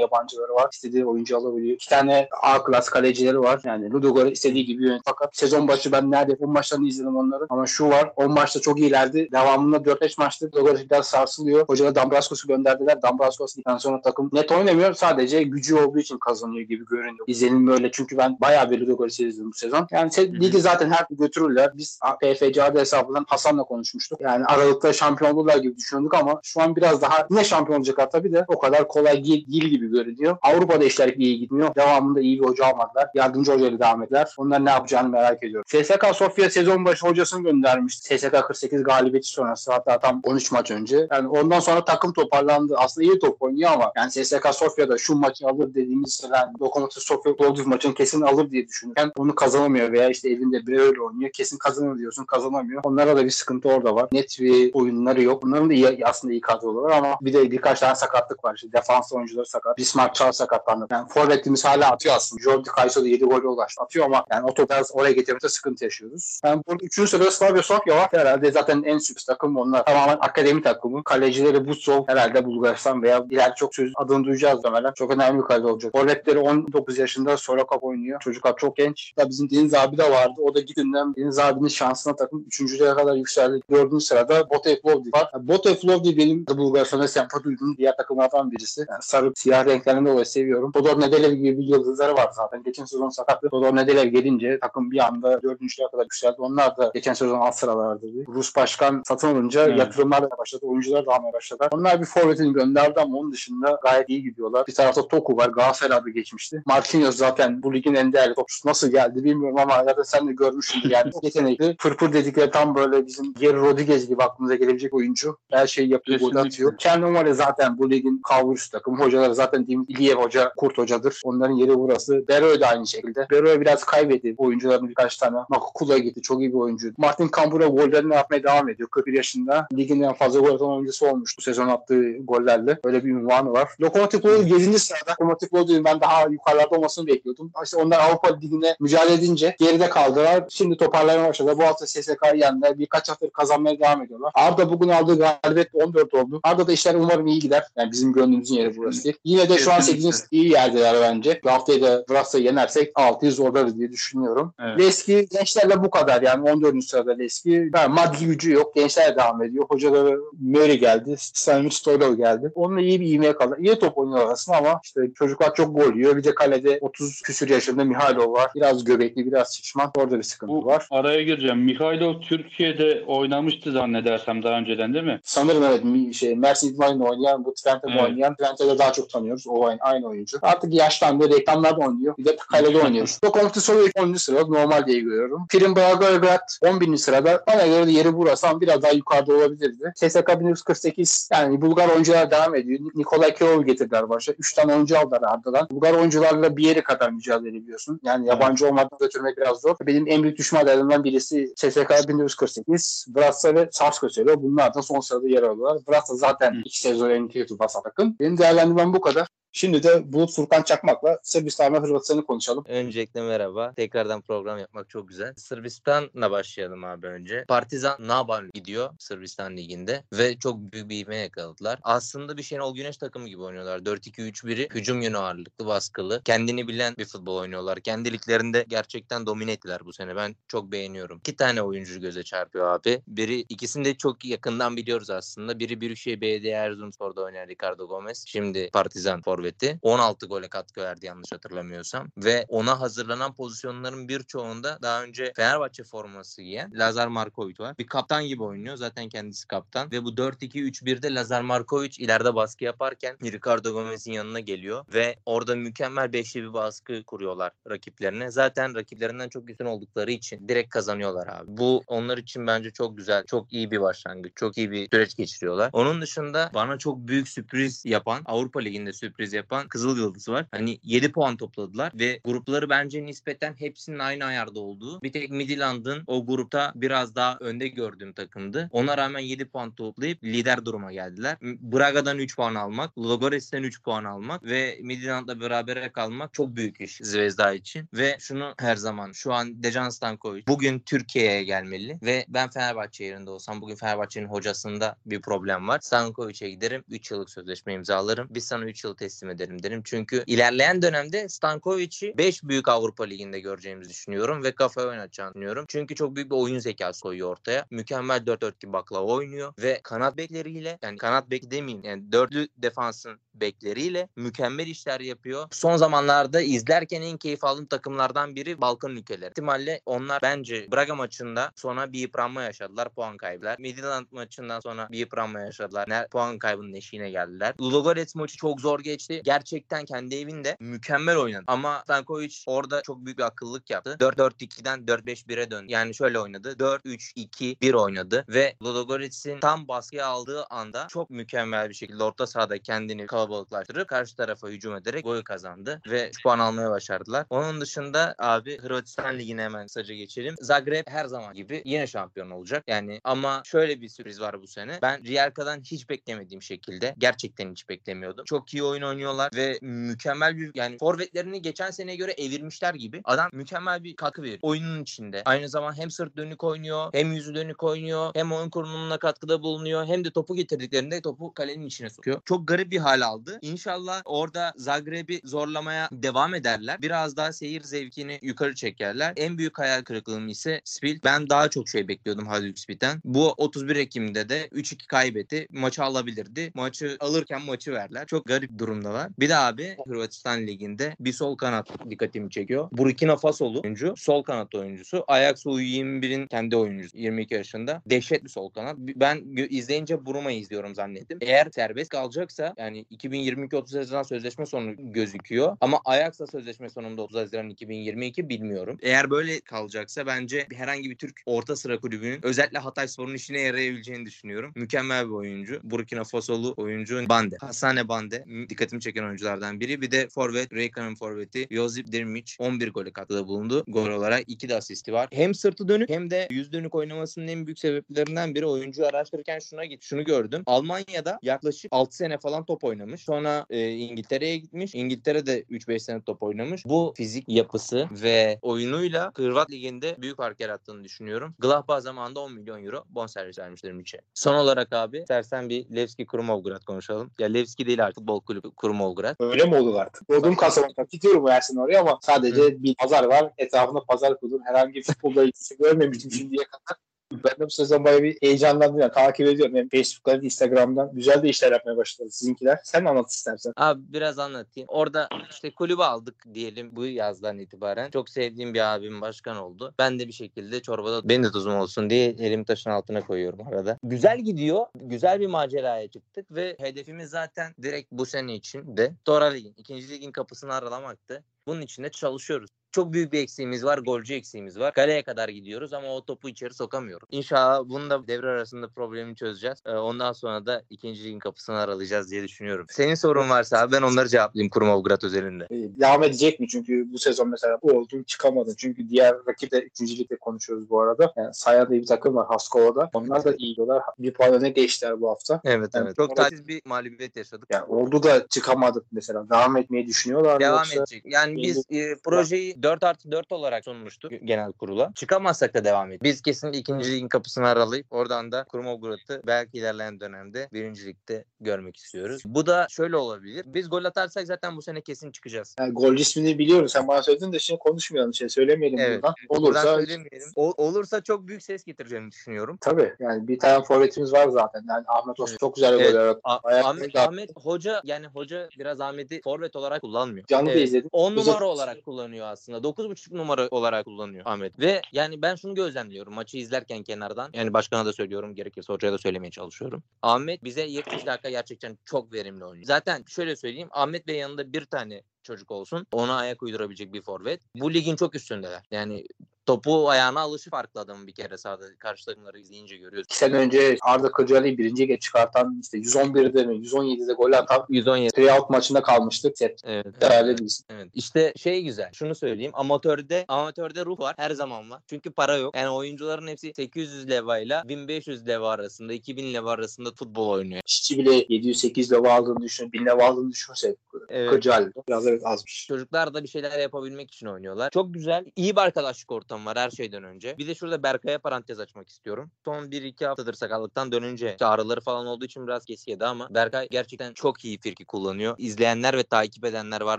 yabancıları 0.00 0.54
var. 0.54 0.68
İstediği 0.72 1.06
oyuncu 1.06 1.38
alabiliyor. 1.38 1.74
İki 1.74 1.88
tane 1.88 2.28
A 2.42 2.64
klas 2.64 2.88
kalecileri 2.88 3.40
var. 3.40 3.60
Yani 3.64 3.92
Ludogor'u 3.92 4.28
istediği 4.28 4.64
gibi 4.64 4.84
yönet. 4.84 5.02
Fakat 5.04 5.36
sezon 5.36 5.68
başı 5.68 5.92
ben 5.92 6.10
neredeyse 6.10 6.44
10 6.44 6.52
maçlarını 6.52 6.88
izledim 6.88 7.16
onların. 7.16 7.46
Ama 7.50 7.66
şu 7.66 7.88
var 7.88 8.12
10 8.16 8.32
maçta 8.32 8.60
çok 8.60 8.80
iyilerdi. 8.80 9.28
Devamında 9.32 9.76
4-5 9.76 10.14
maçta 10.18 10.46
Ludogor 10.46 10.78
biraz 10.90 11.06
sarsılıyor. 11.06 11.68
Hocalar 11.68 11.94
Dambraskos'u 11.94 12.48
gönderdiler. 12.48 13.02
Dambraskos 13.02 13.54
gittikten 13.54 13.76
sonra 13.76 14.00
takım 14.00 14.30
net 14.32 14.52
oynamıyor. 14.52 14.94
Sadece 14.94 15.42
gücü 15.42 15.74
olduğu 15.74 15.98
için 15.98 16.18
kazanıyor 16.18 16.62
gibi 16.68 16.84
görünüyor. 16.84 17.24
İzlenim 17.26 17.66
böyle 17.66 17.90
çünkü 17.90 18.16
ben 18.18 18.40
bayağı 18.40 18.70
bir 18.70 18.80
Ludogor'u 18.80 19.08
izledim 19.08 19.50
bu 19.50 19.54
sezon. 19.54 19.86
Yani 19.90 20.10
se- 20.10 20.40
ligi 20.40 20.60
zaten 20.60 20.90
her 20.90 21.06
götürürler. 21.10 21.70
Biz 21.74 22.00
PFC 22.20 22.64
adı 22.64 22.78
hesabından 22.78 23.24
Hasan'la 23.28 23.62
konuşmuştuk. 23.64 24.20
Yani 24.20 24.44
aralıkta 24.44 24.92
şampiyon 24.92 25.34
olurlar 25.34 25.56
gibi 25.56 25.76
düşündük 25.76 26.14
ama 26.14 26.40
şu 26.42 26.60
an 26.62 26.76
biraz 26.76 27.02
daha 27.02 27.26
yine 27.30 27.44
şampiyon 27.44 27.69
olacaklar 27.70 28.10
tabii 28.10 28.32
de 28.32 28.44
o 28.48 28.58
kadar 28.58 28.88
kolay 28.88 29.24
değil, 29.24 29.46
değil 29.52 29.64
gibi 29.64 29.90
görünüyor. 29.90 30.36
Avrupa'da 30.42 30.84
işler 30.84 31.08
iyi 31.08 31.38
gitmiyor. 31.38 31.74
Devamında 31.74 32.20
iyi 32.20 32.40
bir 32.40 32.46
hoca 32.46 32.66
almadılar. 32.66 33.08
Yardımcı 33.14 33.52
hocayla 33.52 33.78
devam 33.78 34.02
ettiler. 34.02 34.34
Onlar 34.38 34.64
ne 34.64 34.70
yapacağını 34.70 35.08
merak 35.08 35.42
ediyorum. 35.42 35.64
CSK 35.66 36.06
Sofya 36.14 36.50
sezon 36.50 36.84
başı 36.84 37.06
hocasını 37.06 37.42
göndermişti. 37.42 38.16
CSK 38.16 38.32
48 38.46 38.82
galibiyeti 38.82 39.28
sonrası 39.28 39.72
hatta 39.72 40.00
tam 40.00 40.20
13 40.24 40.52
maç 40.52 40.70
önce. 40.70 41.08
Yani 41.10 41.28
ondan 41.28 41.60
sonra 41.60 41.84
takım 41.84 42.12
toparlandı. 42.12 42.74
Aslında 42.76 43.06
iyi 43.06 43.18
top 43.18 43.42
oynuyor 43.42 43.70
ama 43.70 43.92
yani 43.96 44.10
CSK 44.10 44.48
Sofya'da 44.52 44.98
şu 44.98 45.14
maçı 45.14 45.46
alır 45.46 45.74
dediğimiz 45.74 46.22
yani 46.34 46.52
Lokomotiv 46.60 47.00
Sofya 47.00 47.36
Plovdiv 47.36 47.66
maçını 47.66 47.94
kesin 47.94 48.20
alır 48.20 48.50
diye 48.50 48.68
düşünürken 48.68 49.12
onu 49.16 49.34
kazanamıyor 49.34 49.92
veya 49.92 50.10
işte 50.10 50.30
evinde 50.30 50.66
bir 50.66 50.78
öyle 50.78 51.00
oynuyor. 51.00 51.30
Kesin 51.32 51.58
kazanır 51.58 51.98
diyorsun 51.98 52.24
kazanamıyor. 52.24 52.80
Onlara 52.84 53.16
da 53.16 53.24
bir 53.24 53.30
sıkıntı 53.30 53.68
orada 53.68 53.94
var. 53.94 54.08
Net 54.12 54.36
bir 54.40 54.74
oyunları 54.74 55.22
yok. 55.22 55.42
Bunların 55.42 55.70
da 55.70 55.74
iyi, 55.74 56.06
aslında 56.06 56.32
iyi 56.34 56.40
kadroları 56.40 56.94
ama 56.94 57.16
bir 57.20 57.32
de 57.32 57.44
birkaç 57.60 57.80
tane 57.80 57.94
sakatlık 57.94 58.44
var. 58.44 58.54
İşte 58.54 58.72
defans 58.72 59.12
oyuncuları 59.12 59.46
sakat. 59.46 59.78
Bismarck 59.78 60.14
Çağ 60.14 60.32
sakatlandı. 60.32 60.86
Yani 60.90 61.08
forvetimiz 61.08 61.64
hala 61.64 61.90
atıyor 61.90 62.14
aslında. 62.16 62.42
Jordi 62.42 62.68
da 62.96 63.08
7 63.08 63.24
gol 63.24 63.42
ulaştı. 63.42 63.82
Atıyor 63.82 64.06
ama 64.06 64.24
yani 64.32 64.46
o 64.46 64.54
topu 64.54 64.74
oraya 64.92 65.12
getirmekte 65.12 65.48
sıkıntı 65.48 65.84
yaşıyoruz. 65.84 66.40
Yani 66.44 66.62
burada 66.66 66.84
3. 66.84 67.10
sırada 67.10 67.30
Slavia 67.30 67.62
Sofya 67.62 67.96
var. 67.96 68.08
Herhalde 68.10 68.50
zaten 68.50 68.82
en 68.82 68.98
sürpriz 68.98 69.24
takım 69.24 69.56
onlar. 69.56 69.84
Tamamen 69.84 70.18
akademi 70.20 70.62
takımı. 70.62 71.04
Kalecileri 71.04 71.68
Butsov 71.68 72.04
herhalde 72.06 72.44
Bulgaristan 72.44 73.02
veya 73.02 73.26
ileride 73.30 73.54
çok 73.56 73.74
söz 73.74 73.92
adını 73.94 74.24
duyacağız 74.24 74.64
demeler. 74.64 74.94
Çok 74.94 75.10
önemli 75.10 75.38
bir 75.38 75.44
kaleci 75.44 75.66
olacak. 75.66 75.92
Forvetleri 75.92 76.38
19 76.38 76.98
yaşında 76.98 77.36
Sorokap 77.36 77.84
oynuyor. 77.84 78.20
Çocuklar 78.20 78.56
çok 78.56 78.76
genç. 78.76 79.12
Da 79.18 79.28
bizim 79.28 79.50
Deniz 79.50 79.74
abi 79.74 79.98
de 79.98 80.10
vardı. 80.10 80.34
O 80.42 80.54
da 80.54 80.60
gittiğinden 80.60 81.14
Deniz 81.16 81.38
abinin 81.38 81.68
şansına 81.68 82.16
takım 82.16 82.44
3. 82.46 82.78
kadar 82.78 83.14
yükseldi. 83.14 83.60
4. 83.70 84.02
sırada 84.02 84.50
Botev 84.50 84.80
Plovdiv 84.80 85.10
var. 85.14 85.30
Yani 85.34 85.48
Botev 85.48 85.74
Plovdiv 85.74 86.16
benim 86.16 86.46
Bulgaristan'a 86.46 87.08
sempati 87.08 87.48
duyduğum 87.50 87.76
diğer 87.76 87.96
takımlardan 87.96 88.50
birisi. 88.50 88.84
Yani 88.88 89.02
sarı 89.02 89.32
siyah 89.36 89.66
renklerini 89.66 90.08
dolayı 90.08 90.26
seviyorum. 90.26 90.72
Todor 90.72 91.00
Nedelev 91.00 91.32
gibi 91.32 91.58
bir 91.58 91.64
yıldızları 91.64 92.14
var 92.14 92.30
zaten. 92.32 92.62
Geçen 92.62 92.84
sezon 92.84 93.08
sakatlı. 93.08 93.50
Todor 93.50 93.76
Nedelev 93.76 94.08
gelince 94.08 94.58
takım 94.60 94.90
bir 94.90 95.06
anda 95.06 95.42
4. 95.42 95.58
kadar 95.92 96.02
yükseldi. 96.02 96.36
Onlar 96.38 96.76
da 96.76 96.90
geçen 96.94 97.14
sezon 97.14 97.40
alt 97.40 97.54
sıralardaydı. 97.54 98.26
Rus 98.28 98.56
başkan 98.56 99.02
satın 99.08 99.28
alınca 99.28 99.64
Evet. 99.64 99.78
yatırımlar 99.78 100.22
da 100.22 100.38
başladı. 100.38 100.66
Oyuncular 100.66 101.06
da 101.06 101.14
almaya 101.14 101.32
başladılar. 101.32 101.68
Onlar 101.72 102.00
bir 102.00 102.06
forvetini 102.06 102.52
gönderdi 102.52 103.00
ama 103.00 103.18
onun 103.18 103.32
dışında 103.32 103.78
gayet 103.82 104.08
iyi 104.08 104.22
gidiyorlar. 104.22 104.66
Bir 104.66 104.74
tarafta 104.74 105.08
Toku 105.08 105.36
var. 105.36 105.48
Galatasaray'da 105.48 106.10
geçmişti. 106.10 106.62
Marquinhos 106.66 107.16
zaten 107.16 107.62
bu 107.62 107.74
ligin 107.74 107.94
en 107.94 108.12
değerli 108.12 108.34
topçusu. 108.34 108.68
Nasıl 108.68 108.90
geldi 108.90 109.24
bilmiyorum 109.24 109.58
ama 109.58 109.84
zaten 109.84 110.02
sen 110.02 110.28
de 110.28 110.32
görmüşsündür 110.32 110.90
yani. 110.90 111.10
Yetenekli. 111.22 111.76
Pırpır 111.76 112.12
dedikleri 112.12 112.50
tam 112.50 112.74
böyle 112.74 113.06
bizim 113.06 113.34
Geri 113.34 113.56
Rodriguez 113.56 114.08
gibi 114.08 114.22
aklımıza 114.22 114.54
gelebilecek 114.54 114.94
oyuncu. 114.94 115.36
Her 115.50 115.66
şeyi 115.66 115.88
yapıyor, 115.88 116.20
gol 116.20 116.36
atıyor. 116.36 116.76
Çernomore 116.76 117.34
zaten 117.44 117.78
bu 117.78 117.90
ligin 117.90 118.20
kavurucu 118.28 118.70
takım. 118.70 119.00
Hocaları 119.00 119.34
zaten 119.34 119.66
diyeyim 119.66 119.86
İlyev 119.88 120.16
Hoca, 120.16 120.52
Kurt 120.56 120.78
Hocadır. 120.78 121.20
Onların 121.24 121.54
yeri 121.54 121.74
burası. 121.74 122.28
Beroy 122.28 122.60
da 122.60 122.66
aynı 122.66 122.86
şekilde. 122.86 123.26
Beroy 123.30 123.60
biraz 123.60 123.84
kaybetti 123.84 124.34
oyuncuların 124.38 124.88
birkaç 124.88 125.16
tane. 125.16 125.36
Makukula 125.48 125.98
gitti. 125.98 126.22
Çok 126.22 126.40
iyi 126.40 126.52
bir 126.52 126.58
oyuncu. 126.58 126.92
Martin 126.98 127.28
Kambura 127.28 127.66
gollerini 127.66 128.14
yapmaya 128.14 128.42
devam 128.42 128.68
ediyor. 128.68 128.88
41 128.88 129.12
yaşında. 129.12 129.68
Ligin 129.76 130.02
en 130.02 130.12
fazla 130.12 130.40
gol 130.40 130.54
atan 130.54 130.68
oyuncusu 130.68 131.06
olmuş 131.06 131.38
bu 131.38 131.42
sezon 131.42 131.68
attığı 131.68 132.12
gollerle. 132.18 132.78
Öyle 132.84 133.04
bir 133.04 133.10
ünvanı 133.10 133.52
var. 133.52 133.68
Lokomotiv 133.80 134.20
Plovdiv 134.20 134.46
7. 134.46 134.78
sırada. 134.78 135.10
Lokomotiv 135.10 135.48
Plovdiv'in 135.48 135.84
ben 135.84 136.00
daha 136.00 136.22
yukarılarda 136.30 136.76
olmasını 136.76 137.06
bekliyordum. 137.06 137.52
İşte 137.64 137.76
onlar 137.76 137.98
Avrupa 138.00 138.36
Ligi'ne 138.36 138.76
mücadele 138.80 139.14
edince 139.14 139.56
geride 139.58 139.88
kaldılar. 139.90 140.44
Şimdi 140.48 140.76
toparlamaya 140.76 141.28
başladı. 141.28 141.54
Bu 141.58 141.62
hafta 141.62 141.86
SSK'yı 141.86 142.40
yendiler. 142.40 142.78
Birkaç 142.78 143.08
haftadır 143.08 143.32
kazanmaya 143.32 143.78
devam 143.78 144.02
ediyorlar. 144.02 144.32
Arda 144.34 144.72
bugün 144.72 144.88
aldığı 144.88 145.18
galibiyet 145.18 145.68
14 145.74 146.14
oldu. 146.14 146.40
Arda 146.42 146.66
da 146.66 146.72
işler 146.72 146.94
umarım 146.94 147.26
iyi 147.30 147.40
gider. 147.40 147.64
Yani 147.76 147.92
bizim 147.92 148.12
gönlümüzün 148.12 148.54
yeri 148.54 148.76
burası 148.76 149.04
değil. 149.04 149.16
Yine 149.24 149.48
de 149.48 149.58
şu 149.58 149.72
an 149.72 149.76
Kesinlikle. 149.76 150.12
8. 150.12 150.28
iyi 150.30 150.50
yerdeler 150.50 150.96
bence. 151.02 151.40
Bu 151.44 151.50
haftayı 151.50 151.82
da 151.82 152.04
Vras'ı 152.10 152.38
yenersek 152.38 152.92
6'yı 152.92 153.32
zorlarız 153.32 153.78
diye 153.78 153.92
düşünüyorum. 153.92 154.54
Evet. 154.60 154.78
Leski 154.80 155.28
gençlerle 155.32 155.84
bu 155.84 155.90
kadar 155.90 156.22
yani 156.22 156.50
14. 156.50 156.84
sırada 156.84 157.12
Leski. 157.12 157.70
Yani 157.76 157.94
maddi 157.94 158.26
gücü 158.26 158.52
yok. 158.52 158.74
Gençler 158.74 159.16
devam 159.16 159.42
ediyor. 159.42 159.64
Hocaları 159.68 160.20
Murray 160.40 160.78
geldi. 160.78 161.14
Samir 161.18 161.70
Stoylov 161.70 162.14
geldi. 162.14 162.52
Onunla 162.54 162.80
iyi 162.80 163.00
bir 163.00 163.06
ivmeye 163.14 163.32
kaldı. 163.32 163.56
İyi 163.60 163.78
top 163.78 163.98
oynuyor 163.98 164.30
aslında 164.30 164.58
ama 164.58 164.80
işte 164.84 165.00
çocuklar 165.14 165.54
çok 165.54 165.76
gol 165.76 165.94
yiyor. 165.94 166.16
Bir 166.16 166.24
de 166.24 166.34
kalede 166.34 166.78
30 166.80 167.22
küsür 167.22 167.48
yaşında 167.48 167.84
Mihailov 167.84 168.32
var. 168.32 168.50
Biraz 168.54 168.84
göbekli, 168.84 169.26
biraz 169.26 169.54
şişman. 169.56 169.90
Orada 169.98 170.18
bir 170.18 170.22
sıkıntı 170.22 170.52
Bu 170.52 170.64
var. 170.64 170.86
araya 170.90 171.22
gireceğim. 171.22 171.58
Mihailov 171.58 172.20
Türkiye'de 172.20 173.04
oynamıştı 173.06 173.72
zannedersem 173.72 174.42
daha 174.42 174.58
önceden 174.58 174.94
değil 174.94 175.04
mi? 175.04 175.20
Sanırım 175.22 175.64
evet 175.64 176.14
şey 176.14 176.36
Mersin 176.36 176.74
İdmanı'nda 176.74 177.04
oynayan 177.20 177.44
bu 177.44 177.54
Twente'de 177.54 177.92
Evet. 177.92 178.02
oynayan 178.02 178.34
Twente'de 178.34 178.78
daha 178.78 178.92
çok 178.92 179.10
tanıyoruz. 179.10 179.44
O 179.48 179.66
aynı, 179.66 179.78
aynı 179.80 180.06
oyuncu. 180.06 180.38
Artık 180.42 180.74
yaşlandı. 180.74 181.30
Reklamlarda 181.30 181.86
oynuyor. 181.86 182.14
Bir 182.18 182.24
de 182.24 182.36
kalede 182.36 182.78
oynuyor. 182.78 183.18
Lokomotiv 183.24 183.60
Sofya 183.70 184.02
10. 184.02 184.14
sırada 184.14 184.46
normal 184.46 184.86
diye 184.86 185.00
görüyorum. 185.00 185.46
Prim 185.50 185.76
Belgrad 185.76 186.40
11. 186.62 186.96
sırada. 186.96 187.44
Bana 187.46 187.66
göre 187.66 187.86
de 187.86 187.90
yeri 187.92 188.16
burası 188.16 188.48
ama 188.48 188.60
biraz 188.60 188.82
daha 188.82 188.92
yukarıda 188.92 189.34
olabilirdi. 189.34 189.92
CSKA 189.96 190.40
1948 190.40 191.28
yani 191.32 191.60
Bulgar 191.60 191.88
oyuncular 191.88 192.30
devam 192.30 192.54
ediyor. 192.54 192.80
Nikolay 192.94 193.34
Kirov 193.34 193.62
getirdiler 193.62 194.08
başa. 194.08 194.32
3 194.32 194.52
tane 194.54 194.74
oyuncu 194.74 194.98
aldılar 194.98 195.22
Arda'dan. 195.22 195.68
Bulgar 195.70 195.94
oyuncularla 195.94 196.56
bir 196.56 196.64
yere 196.64 196.82
kadar 196.82 197.10
mücadele 197.10 197.56
ediyorsun. 197.56 198.00
Yani 198.02 198.26
yabancı 198.26 198.66
olmadan 198.66 198.98
götürmek 199.00 199.36
biraz 199.36 199.60
zor. 199.60 199.76
Benim 199.86 200.04
en 200.08 200.22
büyük 200.22 200.38
düşman 200.38 200.60
adaylarımdan 200.60 201.04
birisi 201.04 201.52
CSKA 201.56 202.08
1948. 202.08 203.06
Brasa 203.08 203.54
ve 203.54 203.68
Sarsko 203.72 204.08
söylüyor. 204.08 204.36
Bunlar 204.40 204.74
da 204.74 204.82
son 204.82 205.00
sırada 205.00 205.28
yer 205.28 205.42
alıyorlar. 205.42 205.78
Brasa 205.88 206.14
zaten 206.16 206.52
Hı. 206.54 206.58
iki 206.64 206.80
sezon 206.80 207.09
en 207.10 207.28
kötü 207.28 207.58
basa 207.58 207.82
takım. 207.82 208.16
Benim 208.20 208.38
değerlendirmem 208.38 208.92
bu 208.92 209.00
kadar. 209.00 209.26
Şimdi 209.52 209.82
de 209.82 210.12
Bulut 210.12 210.34
Furkan 210.34 210.62
Çakmak'la 210.62 211.18
Sırbistan 211.22 211.74
ve 211.74 211.78
Hırvatistan'ı 211.78 212.26
konuşalım. 212.26 212.64
Öncelikle 212.68 213.22
merhaba. 213.22 213.72
Tekrardan 213.76 214.20
program 214.20 214.58
yapmak 214.58 214.90
çok 214.90 215.08
güzel. 215.08 215.34
Sırbistan'la 215.36 216.30
başlayalım 216.30 216.84
abi 216.84 217.06
önce. 217.06 217.44
Partizan 217.48 217.96
Naban 218.00 218.50
gidiyor 218.54 218.90
Sırbistan 218.98 219.56
Ligi'nde 219.56 220.04
ve 220.12 220.38
çok 220.38 220.72
büyük 220.72 220.88
bir 220.88 221.04
ivme 221.04 221.16
yakaladılar. 221.16 221.78
Aslında 221.82 222.36
bir 222.36 222.42
Şenol 222.42 222.74
Güneş 222.74 222.96
takımı 222.96 223.28
gibi 223.28 223.42
oynuyorlar. 223.42 223.78
4-2-3-1'i 223.78 224.68
hücum 224.74 225.02
yönü 225.02 225.18
ağırlıklı, 225.18 225.66
baskılı. 225.66 226.22
Kendini 226.24 226.68
bilen 226.68 226.94
bir 226.98 227.04
futbol 227.04 227.36
oynuyorlar. 227.36 227.80
Kendi 227.80 228.12
liglerinde 228.12 228.64
gerçekten 228.68 229.26
domine 229.26 229.52
ettiler 229.52 229.80
bu 229.84 229.92
sene. 229.92 230.16
Ben 230.16 230.36
çok 230.48 230.72
beğeniyorum. 230.72 231.18
İki 231.18 231.36
tane 231.36 231.62
oyuncu 231.62 232.00
göze 232.00 232.22
çarpıyor 232.22 232.66
abi. 232.66 233.02
Biri 233.06 233.40
ikisini 233.40 233.84
de 233.84 233.94
çok 233.94 234.24
yakından 234.24 234.76
biliyoruz 234.76 235.10
aslında. 235.10 235.58
Biri 235.58 235.80
Büyükşehir 235.80 236.20
Belediye 236.20 236.54
Erzurumspor'da 236.54 237.22
oynayan 237.22 237.48
Ricardo 237.48 237.88
Gomez. 237.88 238.24
Şimdi 238.26 238.70
Partizan 238.72 239.22
forveti. 239.40 239.78
16 239.82 240.26
gole 240.26 240.48
katkı 240.48 240.80
verdi 240.80 241.06
yanlış 241.06 241.32
hatırlamıyorsam. 241.32 242.08
Ve 242.16 242.44
ona 242.48 242.80
hazırlanan 242.80 243.34
pozisyonların 243.34 244.08
birçoğunda 244.08 244.78
daha 244.82 245.02
önce 245.02 245.32
Fenerbahçe 245.36 245.84
forması 245.84 246.42
giyen 246.42 246.70
Lazar 246.74 247.08
Markovic 247.08 247.54
var. 247.58 247.78
Bir 247.78 247.86
kaptan 247.86 248.26
gibi 248.26 248.42
oynuyor. 248.42 248.76
Zaten 248.76 249.08
kendisi 249.08 249.46
kaptan. 249.48 249.90
Ve 249.90 250.04
bu 250.04 250.10
4-2-3-1'de 250.10 251.14
Lazar 251.14 251.40
Markovic 251.40 251.90
ileride 251.98 252.34
baskı 252.34 252.64
yaparken 252.64 253.16
Ricardo 253.22 253.72
Gomez'in 253.72 254.12
yanına 254.12 254.40
geliyor. 254.40 254.84
Ve 254.94 255.16
orada 255.26 255.56
mükemmel 255.56 256.12
beşli 256.12 256.42
bir 256.42 256.52
baskı 256.52 257.04
kuruyorlar 257.04 257.52
rakiplerine. 257.70 258.30
Zaten 258.30 258.74
rakiplerinden 258.74 259.28
çok 259.28 259.50
üstün 259.50 259.64
oldukları 259.64 260.10
için 260.10 260.48
direkt 260.48 260.70
kazanıyorlar 260.70 261.26
abi. 261.26 261.46
Bu 261.46 261.82
onlar 261.86 262.18
için 262.18 262.46
bence 262.46 262.70
çok 262.70 262.96
güzel, 262.96 263.24
çok 263.26 263.52
iyi 263.52 263.70
bir 263.70 263.80
başlangıç. 263.80 264.32
Çok 264.36 264.58
iyi 264.58 264.70
bir 264.70 264.88
süreç 264.92 265.16
geçiriyorlar. 265.16 265.70
Onun 265.72 266.02
dışında 266.02 266.50
bana 266.54 266.78
çok 266.78 266.98
büyük 266.98 267.28
sürpriz 267.28 267.82
yapan 267.86 268.22
Avrupa 268.24 268.60
Ligi'nde 268.60 268.92
sürpriz 268.92 269.29
sürpriz 269.30 269.32
yapan 269.32 269.68
Kızıl 269.68 269.96
Yıldız 269.96 270.28
var. 270.28 270.46
Hani 270.50 270.78
7 270.82 271.12
puan 271.12 271.36
topladılar 271.36 271.92
ve 271.94 272.20
grupları 272.24 272.68
bence 272.68 273.06
nispeten 273.06 273.54
hepsinin 273.58 273.98
aynı 273.98 274.24
ayarda 274.24 274.60
olduğu. 274.60 275.02
Bir 275.02 275.12
tek 275.12 275.30
Midland'ın 275.30 276.02
o 276.06 276.26
grupta 276.26 276.72
biraz 276.74 277.14
daha 277.14 277.36
önde 277.40 277.68
gördüğüm 277.68 278.12
takımdı. 278.12 278.68
Ona 278.72 278.96
rağmen 278.96 279.20
7 279.20 279.44
puan 279.48 279.74
toplayıp 279.74 280.24
lider 280.24 280.64
duruma 280.64 280.92
geldiler. 280.92 281.36
Braga'dan 281.42 282.18
3 282.18 282.36
puan 282.36 282.54
almak, 282.54 282.98
Logores'ten 282.98 283.62
3 283.62 283.82
puan 283.82 284.04
almak 284.04 284.44
ve 284.44 284.78
Midland'la 284.82 285.40
berabere 285.40 285.92
kalmak 285.92 286.34
çok 286.34 286.56
büyük 286.56 286.80
iş 286.80 287.00
Zvezda 287.02 287.52
için. 287.52 287.88
Ve 287.94 288.16
şunu 288.20 288.54
her 288.58 288.76
zaman 288.76 289.12
şu 289.12 289.32
an 289.32 289.62
Dejan 289.62 289.90
Stankovic 289.90 290.42
bugün 290.48 290.78
Türkiye'ye 290.78 291.44
gelmeli 291.44 291.98
ve 292.02 292.24
ben 292.28 292.50
Fenerbahçe 292.50 293.04
yerinde 293.04 293.30
olsam 293.30 293.60
bugün 293.60 293.74
Fenerbahçe'nin 293.74 294.28
hocasında 294.28 294.96
bir 295.06 295.22
problem 295.22 295.68
var. 295.68 295.80
Stankovic'e 295.82 296.50
giderim 296.50 296.84
3 296.88 297.10
yıllık 297.10 297.30
sözleşme 297.30 297.74
imzalarım. 297.74 298.26
Biz 298.30 298.44
sana 298.44 298.64
3 298.64 298.84
yıl 298.84 298.94
teslim 298.94 299.19
edelim 299.28 299.62
derim. 299.62 299.82
Çünkü 299.84 300.24
ilerleyen 300.26 300.82
dönemde 300.82 301.28
Stankovic'i 301.28 302.14
5 302.18 302.44
büyük 302.44 302.68
Avrupa 302.68 303.04
Ligi'nde 303.04 303.40
göreceğimizi 303.40 303.90
düşünüyorum 303.90 304.44
ve 304.44 304.52
kafaya 304.52 304.88
oynatacağını 304.88 305.34
düşünüyorum. 305.34 305.64
Çünkü 305.68 305.94
çok 305.94 306.16
büyük 306.16 306.30
bir 306.30 306.36
oyun 306.36 306.58
zekası 306.58 307.00
koyuyor 307.00 307.30
ortaya. 307.30 307.66
Mükemmel 307.70 308.18
4-4-2 308.18 308.72
baklava 308.72 309.12
oynuyor 309.12 309.52
ve 309.58 309.80
kanat 309.82 310.16
bekleriyle 310.16 310.78
yani 310.82 310.98
kanat 310.98 311.30
bek 311.30 311.50
demeyeyim 311.50 311.84
yani 311.84 312.12
dörtlü 312.12 312.48
defansın 312.56 313.20
bekleriyle 313.40 314.08
mükemmel 314.16 314.66
işler 314.66 315.00
yapıyor. 315.00 315.46
Son 315.50 315.76
zamanlarda 315.76 316.40
izlerken 316.40 317.02
en 317.02 317.16
keyif 317.16 317.44
aldığım 317.44 317.66
takımlardan 317.66 318.36
biri 318.36 318.60
Balkan 318.60 318.96
ülkeleri. 318.96 319.30
İhtimalle 319.30 319.80
onlar 319.86 320.22
bence 320.22 320.68
Braga 320.72 320.94
maçında 320.94 321.52
sonra 321.56 321.92
bir 321.92 321.98
yıpranma 321.98 322.42
yaşadılar. 322.42 322.88
Puan 322.88 323.16
kaybılar. 323.16 323.56
Midland 323.58 324.06
maçından 324.10 324.60
sonra 324.60 324.88
bir 324.90 324.98
yıpranma 324.98 325.40
yaşadılar. 325.40 326.08
Puan 326.08 326.38
kaybının 326.38 326.72
eşiğine 326.72 327.10
geldiler. 327.10 327.54
Ludogorets 327.60 328.14
maçı 328.14 328.36
çok 328.36 328.60
zor 328.60 328.80
geçti. 328.80 329.20
Gerçekten 329.24 329.84
kendi 329.84 330.14
evinde 330.14 330.56
mükemmel 330.60 331.16
oynadı. 331.16 331.44
Ama 331.46 331.80
Stankovic 331.80 332.34
orada 332.46 332.82
çok 332.82 333.04
büyük 333.04 333.18
bir 333.18 333.24
akıllık 333.24 333.70
yaptı. 333.70 333.96
4-4-2'den 334.00 334.80
4-5-1'e 334.80 335.50
döndü. 335.50 335.72
Yani 335.72 335.94
şöyle 335.94 336.20
oynadı. 336.20 336.56
4-3-2-1 336.58 337.74
oynadı 337.74 338.24
ve 338.28 338.56
Ludogorets'in 338.62 339.40
tam 339.40 339.68
baskıya 339.68 340.06
aldığı 340.06 340.44
anda 340.44 340.86
çok 340.88 341.10
mükemmel 341.10 341.68
bir 341.68 341.74
şekilde 341.74 342.04
orta 342.04 342.26
sahada 342.26 342.58
kendini 342.58 343.06
kalabalıklaştırıp 343.30 343.88
karşı 343.88 344.16
tarafa 344.16 344.48
hücum 344.48 344.76
ederek 344.76 345.04
gol 345.04 345.22
kazandı 345.22 345.80
ve 345.90 346.08
3 346.08 346.22
puan 346.22 346.38
almaya 346.38 346.70
başardılar. 346.70 347.26
Onun 347.30 347.60
dışında 347.60 348.14
abi 348.18 348.58
Hırvatistan 348.58 349.18
Ligi'ne 349.18 349.42
hemen 349.42 349.66
kısaca 349.66 349.94
geçelim. 349.94 350.34
Zagreb 350.40 350.82
her 350.88 351.04
zaman 351.04 351.34
gibi 351.34 351.62
yine 351.64 351.86
şampiyon 351.86 352.30
olacak. 352.30 352.64
Yani 352.66 353.00
ama 353.04 353.42
şöyle 353.44 353.80
bir 353.80 353.88
sürpriz 353.88 354.20
var 354.20 354.42
bu 354.42 354.46
sene. 354.46 354.78
Ben 354.82 355.04
Rijeka'dan 355.04 355.60
hiç 355.60 355.88
beklemediğim 355.90 356.42
şekilde 356.42 356.94
gerçekten 356.98 357.50
hiç 357.50 357.68
beklemiyordum. 357.68 358.24
Çok 358.24 358.54
iyi 358.54 358.62
oyun 358.62 358.82
oynuyorlar 358.82 359.30
ve 359.36 359.58
mükemmel 359.62 360.36
bir 360.36 360.50
yani 360.54 360.78
forvetlerini 360.78 361.42
geçen 361.42 361.70
seneye 361.70 361.96
göre 361.96 362.12
evirmişler 362.12 362.74
gibi. 362.74 363.00
Adam 363.04 363.30
mükemmel 363.32 363.84
bir 363.84 363.96
katkı 363.96 364.22
veriyor 364.22 364.38
oyunun 364.42 364.82
içinde. 364.82 365.22
Aynı 365.24 365.48
zaman 365.48 365.76
hem 365.76 365.90
sırt 365.90 366.16
dönük 366.16 366.44
oynuyor, 366.44 366.90
hem 366.92 367.12
yüzü 367.12 367.34
dönük 367.34 367.62
oynuyor, 367.62 368.10
hem 368.14 368.32
oyun 368.32 368.50
kurulumuna 368.50 368.98
katkıda 368.98 369.42
bulunuyor, 369.42 369.86
hem 369.86 370.04
de 370.04 370.10
topu 370.10 370.36
getirdiklerinde 370.36 371.00
topu 371.00 371.34
kalenin 371.34 371.66
içine 371.66 371.90
sokuyor. 371.90 372.20
Çok 372.24 372.48
garip 372.48 372.70
bir 372.70 372.78
hal 372.78 373.00
aldı. 373.10 373.38
İnşallah 373.42 374.02
orada 374.04 374.52
Zagreb'i 374.56 375.20
zorlamaya 375.24 375.88
devam 375.92 376.34
ederler. 376.34 376.82
Biraz 376.82 377.16
daha 377.16 377.32
seyir 377.32 377.62
zevkini 377.62 378.18
yukarı 378.22 378.54
çekerler. 378.54 379.12
En 379.16 379.38
büyük 379.38 379.58
hayal 379.58 379.82
kırıklığım 379.82 380.28
ise 380.28 380.60
Spil. 380.64 381.00
Ben 381.04 381.28
daha 381.30 381.50
çok 381.50 381.68
şey 381.68 381.88
bekliyordum 381.88 382.26
Haluk 382.26 382.58
Spil'den. 382.58 383.00
Bu 383.04 383.34
31 383.36 383.76
Ekim'de 383.76 384.28
de 384.28 384.46
3-2 384.46 384.86
kaybetti. 384.86 385.46
Maçı 385.50 385.84
alabilirdi. 385.84 386.52
Maçı 386.54 386.96
alırken 387.00 387.42
maçı 387.42 387.72
verler. 387.72 388.06
Çok 388.06 388.26
garip 388.26 388.58
durumdalar. 388.58 389.10
Bir 389.18 389.28
de 389.28 389.36
abi 389.36 389.76
Hırvatistan 389.88 390.46
Ligi'nde 390.46 390.96
bir 391.00 391.12
sol 391.12 391.36
kanat 391.36 391.90
dikkatimi 391.90 392.30
çekiyor. 392.30 392.68
Burkina 392.72 393.16
Fasolu 393.16 393.60
oyuncu. 393.64 393.94
Sol 393.96 394.22
kanat 394.22 394.54
oyuncusu. 394.54 395.04
Ajax 395.08 395.46
U21'in 395.46 396.26
kendi 396.26 396.56
oyuncusu. 396.56 396.98
22 396.98 397.34
yaşında. 397.34 397.82
Dehşet 397.86 398.24
bir 398.24 398.28
sol 398.28 398.50
kanat. 398.50 398.76
Ben 398.78 399.22
izleyince 399.50 400.06
Buruma'yı 400.06 400.38
izliyorum 400.38 400.74
zannettim. 400.74 401.18
Eğer 401.20 401.48
serbest 401.54 401.88
kalacaksa 401.90 402.54
yani 402.58 402.86
2022-30 403.04 403.78
Haziran 403.78 404.02
sözleşme 404.02 404.46
sonu 404.46 404.74
gözüküyor. 404.78 405.56
Ama 405.60 405.80
Ajax'la 405.84 406.26
sözleşme 406.26 406.70
sonunda 406.70 407.02
30 407.02 407.16
Haziran 407.16 407.48
2022 407.48 408.28
bilmiyorum. 408.28 408.78
Eğer 408.82 409.10
böyle 409.10 409.40
kalacaksa 409.40 410.06
bence 410.06 410.46
herhangi 410.54 410.90
bir 410.90 410.96
Türk 410.96 411.20
orta 411.26 411.56
sıra 411.56 411.80
kulübünün 411.80 412.20
özellikle 412.22 412.58
Hatay 412.58 412.88
Spor'un 412.88 413.14
işine 413.14 413.40
yarayabileceğini 413.40 414.06
düşünüyorum. 414.06 414.52
Mükemmel 414.56 415.06
bir 415.06 415.12
oyuncu. 415.12 415.60
Burkina 415.62 416.04
Fasolu 416.04 416.54
oyuncu 416.56 417.08
Bande. 417.08 417.36
Hasane 417.40 417.88
Bande. 417.88 418.24
Dikkatimi 418.48 418.80
çeken 418.80 419.04
oyunculardan 419.04 419.60
biri. 419.60 419.82
Bir 419.82 419.90
de 419.90 420.08
forvet 420.08 420.52
Reyka'nın 420.52 420.94
forveti 420.94 421.46
Josip 421.50 421.92
Dirmic 421.92 422.34
11 422.38 422.72
golü 422.72 422.92
katkıda 422.92 423.26
bulundu. 423.26 423.64
Gol 423.68 423.88
olarak 423.88 424.24
2 424.26 424.48
de 424.48 424.56
asisti 424.56 424.92
var. 424.92 425.08
Hem 425.12 425.34
sırtı 425.34 425.68
dönük 425.68 425.88
hem 425.90 426.10
de 426.10 426.28
yüz 426.30 426.52
dönük 426.52 426.74
oynamasının 426.74 427.28
en 427.28 427.46
büyük 427.46 427.58
sebeplerinden 427.58 428.34
biri 428.34 428.46
oyuncu 428.46 428.86
araştırırken 428.86 429.38
şuna 429.38 429.64
git. 429.64 429.82
Şunu 429.82 430.04
gördüm. 430.04 430.42
Almanya'da 430.46 431.18
yaklaşık 431.22 431.68
6 431.72 431.96
sene 431.96 432.18
falan 432.18 432.44
top 432.44 432.64
oynamış. 432.64 432.89
Sonra 432.96 433.46
e, 433.50 433.70
İngiltere'ye 433.70 434.36
gitmiş. 434.36 434.74
İngiltere'de 434.74 435.42
3-5 435.42 435.78
sene 435.78 436.02
top 436.02 436.22
oynamış. 436.22 436.64
Bu 436.64 436.94
fizik 436.96 437.24
yapısı 437.28 437.88
ve 437.90 438.38
oyunuyla 438.42 439.12
Hırvat 439.16 439.50
Ligi'nde 439.50 439.96
büyük 439.98 440.16
fark 440.16 440.40
yarattığını 440.40 440.84
düşünüyorum. 440.84 441.34
Gladbach 441.38 441.80
zamanında 441.80 442.20
10 442.20 442.32
milyon 442.32 442.64
euro 442.64 442.84
bonservis 442.88 443.38
vermişler 443.38 443.72
Miç'e. 443.72 444.00
Son 444.14 444.34
olarak 444.34 444.72
abi 444.72 444.98
istersen 444.98 445.48
bir 445.48 445.76
Levski 445.76 446.06
Kurumovgrad 446.06 446.64
konuşalım. 446.64 447.10
Ya 447.18 447.28
Levski 447.28 447.66
değil 447.66 447.84
artık 447.84 447.96
futbol 447.96 448.20
kulübü 448.20 448.50
Kurumovgrad. 448.50 449.16
Öyle 449.20 449.44
mi 449.44 449.56
oldu 449.56 449.78
artık? 449.78 450.08
Bodrum 450.08 450.36
kasabasına 450.36 450.84
gidiyorum 450.90 451.28
Ersin 451.28 451.56
oraya 451.56 451.80
ama 451.80 451.98
sadece 452.02 452.62
bir 452.62 452.74
pazar 452.74 453.04
var. 453.04 453.32
Etrafında 453.38 453.84
pazar 453.84 454.20
kurulur. 454.20 454.40
Herhangi 454.44 454.74
bir 454.74 454.82
futbol 454.82 455.16
ilgisi 455.16 455.56
görmemiştim 455.58 456.10
şimdiye 456.10 456.44
kadar. 456.44 456.89
Ben 457.12 457.32
de 457.40 457.46
bu 457.46 457.50
sezon 457.50 457.84
bayağı 457.84 458.02
bir 458.02 458.16
heyecanlandım. 458.22 458.80
Yani 458.80 458.92
takip 458.92 459.26
ediyorum. 459.26 459.56
Hem 459.56 459.68
Facebook'tan 459.68 460.22
Instagram'dan. 460.24 460.90
Güzel 460.92 461.22
de 461.22 461.28
işler 461.28 461.52
yapmaya 461.52 461.76
başladı 461.76 462.10
sizinkiler. 462.10 462.58
Sen 462.64 462.84
anlat 462.84 463.10
istersen. 463.10 463.52
Abi 463.56 463.82
biraz 463.88 464.18
anlatayım. 464.18 464.68
Orada 464.68 465.08
işte 465.30 465.54
kulübü 465.54 465.82
aldık 465.82 466.24
diyelim 466.34 466.76
bu 466.76 466.86
yazdan 466.86 467.38
itibaren. 467.38 467.90
Çok 467.90 468.08
sevdiğim 468.08 468.54
bir 468.54 468.74
abim 468.74 469.00
başkan 469.00 469.36
oldu. 469.36 469.74
Ben 469.78 469.98
de 469.98 470.08
bir 470.08 470.12
şekilde 470.12 470.62
çorbada 470.62 471.08
benim 471.08 471.24
de 471.24 471.30
tuzum 471.30 471.54
olsun 471.54 471.90
diye 471.90 472.08
elimi 472.08 472.44
taşın 472.44 472.70
altına 472.70 473.00
koyuyorum 473.00 473.46
arada. 473.46 473.78
Güzel 473.82 474.18
gidiyor. 474.20 474.66
Güzel 474.74 475.20
bir 475.20 475.26
maceraya 475.26 475.88
çıktık 475.88 476.30
ve 476.30 476.56
hedefimiz 476.58 477.10
zaten 477.10 477.54
direkt 477.62 477.92
bu 477.92 478.06
sene 478.06 478.34
için 478.34 478.76
de 478.76 478.94
Tora 479.04 479.24
Lig'in, 479.24 479.54
ikinci 479.56 479.90
ligin 479.90 480.12
kapısını 480.12 480.54
aralamaktı. 480.54 481.24
Bunun 481.46 481.60
için 481.60 481.82
de 481.82 481.90
çalışıyoruz. 481.90 482.50
Çok 482.72 482.92
büyük 482.92 483.12
bir 483.12 483.18
eksiğimiz 483.18 483.64
var. 483.64 483.78
Golcü 483.78 484.14
eksiğimiz 484.14 484.58
var. 484.58 484.72
Kaleye 484.74 485.02
kadar 485.02 485.28
gidiyoruz 485.28 485.72
ama 485.72 485.88
o 485.94 486.04
topu 486.04 486.28
içeri 486.28 486.54
sokamıyoruz. 486.54 487.08
İnşallah 487.10 487.62
bunu 487.68 487.90
da 487.90 488.06
devre 488.08 488.26
arasında 488.28 488.68
problemini 488.68 489.16
çözeceğiz. 489.16 489.58
Ee, 489.66 489.70
ondan 489.70 490.12
sonra 490.12 490.46
da 490.46 490.62
ikinci 490.70 491.04
ligin 491.04 491.18
kapısını 491.18 491.56
aralayacağız 491.58 492.10
diye 492.10 492.22
düşünüyorum. 492.22 492.66
Senin 492.70 492.94
sorun 492.94 493.30
varsa 493.30 493.58
abi 493.58 493.72
ben 493.72 493.82
onları 493.82 494.08
cevaplayayım 494.08 494.50
Kurumovgrad 494.50 495.02
özelinde. 495.02 495.44
Ee, 495.50 495.80
devam 495.80 496.02
edecek 496.02 496.40
mi? 496.40 496.48
Çünkü 496.48 496.92
bu 496.92 496.98
sezon 496.98 497.28
mesela 497.28 497.58
oldun 497.62 498.02
çıkamadın. 498.02 498.54
Çünkü 498.58 498.88
diğer 498.88 499.14
rakip 499.28 499.52
de 499.52 499.62
3. 499.62 499.80
ligde 499.98 500.16
konuşuyoruz 500.16 500.70
bu 500.70 500.80
arada. 500.80 501.12
Yani 501.16 501.34
Saya 501.34 501.68
diye 501.70 501.80
bir 501.80 501.86
takım 501.86 502.14
var 502.16 502.26
Haskova'da. 502.26 502.90
Onlar 502.94 503.24
da 503.24 503.34
iyi 503.38 503.56
diyorlar. 503.56 503.82
Bir 503.98 504.12
puan 504.12 504.32
öne 504.34 504.48
geçtiler 504.48 505.00
bu 505.00 505.10
hafta. 505.10 505.40
Evet 505.44 505.70
Yani 505.74 505.84
evet. 505.86 505.96
Çok 505.96 506.10
orada- 506.10 506.22
talihsiz 506.22 506.48
bir 506.48 506.62
mağlubiyet 506.64 507.16
yaşadık. 507.16 507.48
Yani 507.50 507.64
oldu 507.64 508.02
da 508.02 508.26
çıkamadık 508.28 508.84
mesela. 508.92 509.28
Devam 509.30 509.56
etmeyi 509.56 509.86
düşünüyorlar 509.86 510.40
Devam 510.40 510.58
yoksa? 510.58 510.78
edecek. 510.80 511.02
Yani 511.06 511.36
biz 511.36 511.58
e, 511.70 511.94
projeyi 512.04 512.59
4 512.62 512.82
artı 512.84 513.12
4 513.12 513.32
olarak 513.32 513.64
sunmuştuk 513.64 514.12
genel 514.24 514.52
kurula. 514.52 514.92
Çıkamazsak 514.94 515.54
da 515.54 515.64
devam 515.64 515.88
edecek. 515.88 516.02
Biz 516.02 516.22
kesin 516.22 516.52
ikinci 516.52 516.92
ligin 516.92 517.08
kapısını 517.08 517.46
aralayıp 517.48 517.86
oradan 517.90 518.32
da 518.32 518.44
Kurumovgrad'ı 518.44 519.22
belki 519.26 519.58
ilerleyen 519.58 520.00
dönemde 520.00 520.48
birinci 520.52 520.86
ligde 520.86 521.24
görmek 521.40 521.76
istiyoruz. 521.76 522.22
Bu 522.24 522.46
da 522.46 522.66
şöyle 522.70 522.96
olabilir. 522.96 523.44
Biz 523.46 523.70
gol 523.70 523.84
atarsak 523.84 524.26
zaten 524.26 524.56
bu 524.56 524.62
sene 524.62 524.80
kesin 524.80 525.10
çıkacağız. 525.10 525.56
Yani 525.58 525.72
gol 525.72 525.94
ismini 525.94 526.38
biliyorum. 526.38 526.68
Sen 526.68 526.88
bana 526.88 527.02
söyledin 527.02 527.32
de 527.32 527.38
şimdi 527.38 527.58
konuşmayalım. 527.58 528.14
Şey 528.14 528.28
söylemeyelim 528.28 528.78
Evet. 528.78 529.02
buradan. 529.02 529.14
Buradan 529.28 529.42
Olursa 529.44 529.62
söylemeyelim. 529.74 530.28
O- 530.36 530.54
olursa 530.56 531.00
çok 531.02 531.26
büyük 531.28 531.42
ses 531.42 531.64
getireceğini 531.64 532.10
düşünüyorum. 532.10 532.58
tabii. 532.60 532.94
Yani 532.98 533.28
bir 533.28 533.38
tane 533.38 533.64
forvetimiz 533.64 534.12
var 534.12 534.28
zaten. 534.28 534.64
Yani 534.68 534.84
Ahmet 534.88 535.20
Os 535.20 535.30
Evet. 535.30 535.40
çok 535.40 535.54
güzel 535.54 535.72
Evet. 535.74 535.92
gol 535.92 535.98
Ayakları 536.24 536.64
Ahmet, 536.64 536.96
Ahmet 536.96 537.30
Hoca 537.36 537.80
yani 537.84 538.06
hoca 538.06 538.48
biraz 538.58 538.80
Ahmet'i 538.80 539.20
forvet 539.24 539.56
olarak 539.56 539.80
kullanmıyor. 539.80 540.26
Canlı 540.26 540.50
da 540.50 540.54
izledim. 540.58 540.88
10 540.92 541.14
Güzel. 541.14 541.30
numara 541.32 541.44
olarak 541.48 541.84
kullanıyor 541.84 542.26
aslında. 542.26 542.49
9.5 542.58 543.16
numara 543.16 543.48
olarak 543.48 543.84
kullanıyor 543.84 544.22
Ahmet. 544.26 544.58
Ve 544.58 544.82
yani 544.92 545.22
ben 545.22 545.34
şunu 545.34 545.54
gözlemliyorum 545.54 546.14
maçı 546.14 546.38
izlerken 546.38 546.82
kenardan. 546.82 547.30
Yani 547.32 547.52
başkana 547.52 547.86
da 547.86 547.92
söylüyorum 547.92 548.34
gerekirse 548.34 548.72
hocaya 548.72 548.92
da 548.92 548.98
söylemeye 548.98 549.30
çalışıyorum. 549.30 549.82
Ahmet 550.02 550.44
bize 550.44 550.62
70 550.62 551.06
dakika 551.06 551.30
gerçekten 551.30 551.78
çok 551.84 552.12
verimli 552.12 552.44
oynuyor. 552.44 552.66
Zaten 552.66 553.04
şöyle 553.08 553.36
söyleyeyim 553.36 553.68
Ahmet 553.70 554.06
Bey 554.06 554.16
yanında 554.16 554.52
bir 554.52 554.64
tane 554.64 555.02
çocuk 555.22 555.50
olsun. 555.50 555.86
Ona 555.92 556.16
ayak 556.16 556.42
uydurabilecek 556.42 556.92
bir 556.92 557.02
forvet. 557.02 557.40
Bu 557.54 557.74
ligin 557.74 557.96
çok 557.96 558.14
üstündeler. 558.14 558.62
Yani 558.70 559.04
Topu 559.50 559.88
ayağına 559.88 560.20
alışı 560.20 560.50
farklı 560.50 560.80
adamın 560.80 561.06
bir 561.06 561.12
kere 561.12 561.38
sahada 561.38 561.64
karşı 561.78 562.06
takımları 562.06 562.38
izleyince 562.38 562.76
görüyoruz. 562.76 563.04
İki 563.04 563.16
sene 563.16 563.36
önce 563.36 563.76
Arda 563.82 564.12
Kırcaali'yi 564.12 564.58
birinci 564.58 564.82
lige 564.82 564.98
çıkartan 564.98 565.60
işte 565.62 565.78
111'de 565.78 566.46
mi 566.46 566.54
117'de 566.54 567.12
gol 567.12 567.32
atan 567.32 567.66
117. 567.68 568.14
playout 568.14 568.50
maçında 568.50 568.82
kalmıştık. 568.82 569.38
Set. 569.38 569.60
Evet. 569.64 570.00
Değerli 570.00 570.44
isim. 570.44 570.66
Evet. 570.70 570.88
İşte 570.94 571.32
şey 571.36 571.62
güzel. 571.62 571.90
Şunu 571.92 572.14
söyleyeyim. 572.14 572.52
Amatörde 572.54 573.24
amatörde 573.28 573.84
ruh 573.84 574.00
var. 574.00 574.14
Her 574.18 574.30
zaman 574.30 574.70
var. 574.70 574.82
Çünkü 574.86 575.10
para 575.10 575.36
yok. 575.36 575.56
Yani 575.56 575.68
oyuncuların 575.68 576.26
hepsi 576.26 576.52
800 576.56 577.10
levayla 577.10 577.68
1500 577.68 578.26
leva 578.26 578.50
arasında 578.50 578.92
2000 578.92 579.34
leva 579.34 579.50
arasında 579.50 579.90
futbol 579.92 580.28
oynuyor. 580.28 580.62
İşçi 580.66 580.98
bile 580.98 581.10
700-800 581.10 581.92
leva 581.92 582.14
aldığını 582.14 582.40
düşün, 582.42 582.72
1000 582.72 582.86
leva 582.86 583.04
aldığını 583.04 583.30
düşünsek. 583.30 583.76
Evet. 584.08 584.30
Kırcaali. 584.30 584.72
Biraz 584.88 585.06
evet 585.06 585.26
azmış. 585.26 585.66
Çocuklar 585.68 586.14
da 586.14 586.22
bir 586.22 586.28
şeyler 586.28 586.58
yapabilmek 586.58 587.14
için 587.14 587.26
oynuyorlar. 587.26 587.70
Çok 587.70 587.94
güzel. 587.94 588.24
iyi 588.36 588.56
bir 588.56 588.60
arkadaşlık 588.60 589.12
ortamı 589.12 589.39
var 589.46 589.58
her 589.58 589.70
şeyden 589.70 590.04
önce. 590.04 590.38
Bir 590.38 590.46
de 590.46 590.54
şurada 590.54 590.82
Berkay'a 590.82 591.18
parantez 591.18 591.60
açmak 591.60 591.88
istiyorum. 591.88 592.30
Son 592.44 592.64
1-2 592.64 593.06
haftadır 593.06 593.34
sakatlıktan 593.34 593.92
dönünce 593.92 594.36
çağrıları 594.38 594.80
falan 594.80 595.06
olduğu 595.06 595.24
için 595.24 595.46
biraz 595.46 595.64
kesiyordu 595.64 596.04
ama 596.04 596.28
Berkay 596.30 596.68
gerçekten 596.70 597.12
çok 597.12 597.44
iyi 597.44 597.58
firki 597.60 597.84
kullanıyor. 597.84 598.34
İzleyenler 598.38 598.96
ve 598.96 599.02
takip 599.02 599.44
edenler 599.44 599.80
var 599.80 599.98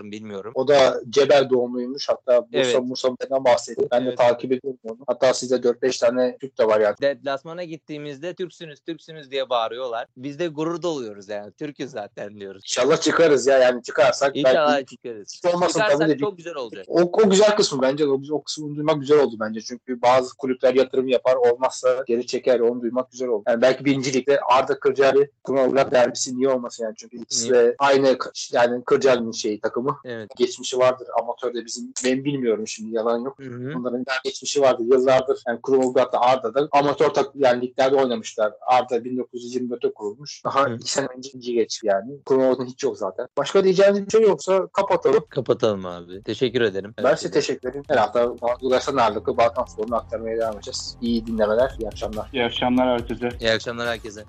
mı 0.00 0.10
bilmiyorum. 0.10 0.52
O 0.54 0.68
da 0.68 1.00
Cebel 1.10 1.50
doğumluymuş. 1.50 2.08
Hatta 2.08 2.42
Bursa 2.52 2.58
Evet. 2.78 2.82
Musa'dan 2.82 3.44
bahsetti. 3.44 3.88
Ben 3.90 4.04
de 4.04 4.08
Evet, 4.08 4.18
takip 4.18 4.52
ediyorum 4.52 4.78
onu. 4.84 4.98
Hatta 5.06 5.34
sizde 5.34 5.54
4-5 5.56 6.00
tane 6.00 6.36
Türk 6.40 6.58
de 6.58 6.66
var 6.66 6.80
yani. 6.80 6.94
Deplasmana 7.02 7.64
gittiğimizde 7.64 8.34
Türksünüz, 8.34 8.80
Türksünüz 8.80 9.30
diye 9.30 9.50
bağırıyorlar. 9.50 10.06
Biz 10.16 10.38
de 10.38 10.46
gurur 10.48 10.82
doluyoruz 10.82 11.28
yani. 11.28 11.52
Türk'üz 11.52 11.90
zaten 11.90 12.40
diyoruz. 12.40 12.62
İnşallah 12.64 13.00
çıkarız 13.00 13.46
ya 13.46 13.58
yani 13.58 13.82
çıkarsak. 13.82 14.36
İnşallah 14.36 14.72
belki 14.76 14.96
çıkarız. 14.96 15.32
hiç 15.36 15.54
olmasın 15.54 15.78
tabii 15.80 15.90
Çıkarsak 15.92 16.08
de. 16.08 16.18
çok 16.18 16.36
güzel 16.36 16.54
olacak. 16.54 16.84
O, 16.88 17.00
o 17.00 17.30
güzel 17.30 17.56
kısmı 17.56 17.82
bence. 17.82 18.06
O, 18.06 18.20
o 18.30 18.42
kısmını 18.42 18.76
duymak 18.76 19.00
güzel 19.00 19.18
oldu 19.18 19.31
bence. 19.40 19.60
Çünkü 19.60 20.02
bazı 20.02 20.36
kulüpler 20.36 20.74
yatırım 20.74 21.08
yapar. 21.08 21.34
Olmazsa 21.34 22.04
geri 22.06 22.26
çeker. 22.26 22.60
Onu 22.60 22.82
duymak 22.82 23.10
güzel 23.10 23.28
oldu. 23.28 23.42
Yani 23.48 23.62
belki 23.62 23.84
birincilikte 23.84 24.40
Arda 24.40 24.80
Kırcaali 24.80 25.30
Kumavlat 25.44 25.92
derbisi 25.92 26.36
niye 26.36 26.48
olmasın 26.48 26.84
yani. 26.84 26.94
Çünkü 26.96 27.16
ikisi 27.16 27.50
de 27.50 27.74
aynı 27.78 28.18
yani 28.52 28.84
Kırcaali'nin 28.84 29.32
şeyi 29.32 29.60
takımı. 29.60 29.98
Evet. 30.04 30.30
Geçmişi 30.36 30.78
vardır. 30.78 31.08
Amatörde 31.20 31.64
bizim 31.64 31.92
ben 32.04 32.24
bilmiyorum 32.24 32.68
şimdi 32.68 32.94
yalan 32.94 33.18
yok. 33.18 33.38
Hı 33.38 33.44
hı. 33.44 33.74
Bunların 33.74 34.04
geçmişi 34.24 34.60
vardı. 34.60 34.82
Yıllardır 34.82 35.42
yani 35.48 35.60
Kurumulgat'ta 35.60 36.20
Arda'da 36.20 36.68
amatör 36.72 37.10
tak 37.10 37.30
yani 37.34 37.62
liglerde 37.62 37.96
oynamışlar. 37.96 38.52
Arda 38.66 38.96
1924'te 38.96 39.92
kurulmuş. 39.92 40.44
Daha 40.44 40.64
Hı. 40.64 40.74
iki 40.74 40.92
sene 40.92 41.06
önce 41.16 41.28
ikinci 41.28 41.52
geç 41.52 41.80
yani. 41.84 42.22
Kurumulgat'ın 42.26 42.66
hiç 42.66 42.82
yok 42.82 42.98
zaten. 42.98 43.28
Başka 43.36 43.64
diyeceğiniz 43.64 44.06
bir 44.06 44.10
şey 44.10 44.22
yoksa 44.22 44.66
kapatalım. 44.66 45.24
Kapatalım 45.28 45.86
abi. 45.86 46.22
Teşekkür 46.22 46.60
ederim. 46.60 46.94
Ben 47.04 47.14
size 47.14 47.30
teşekkür 47.30 47.68
ederim. 47.68 47.84
Her 47.88 47.96
hafta 47.96 48.34
Bulgaristan 48.60 48.96
ağırlıklı 49.12 49.36
Balkan 49.36 49.64
sporunu 49.64 49.96
aktarmaya 49.96 50.36
devam 50.38 50.54
edeceğiz. 50.54 50.96
İyi 51.00 51.26
dinlemeler, 51.26 51.70
iyi 51.78 51.88
akşamlar. 51.88 52.28
İyi 52.32 52.44
akşamlar 52.44 52.88
herkese. 52.88 53.28
İyi 53.40 53.50
akşamlar 53.50 53.88
herkese. 53.88 54.24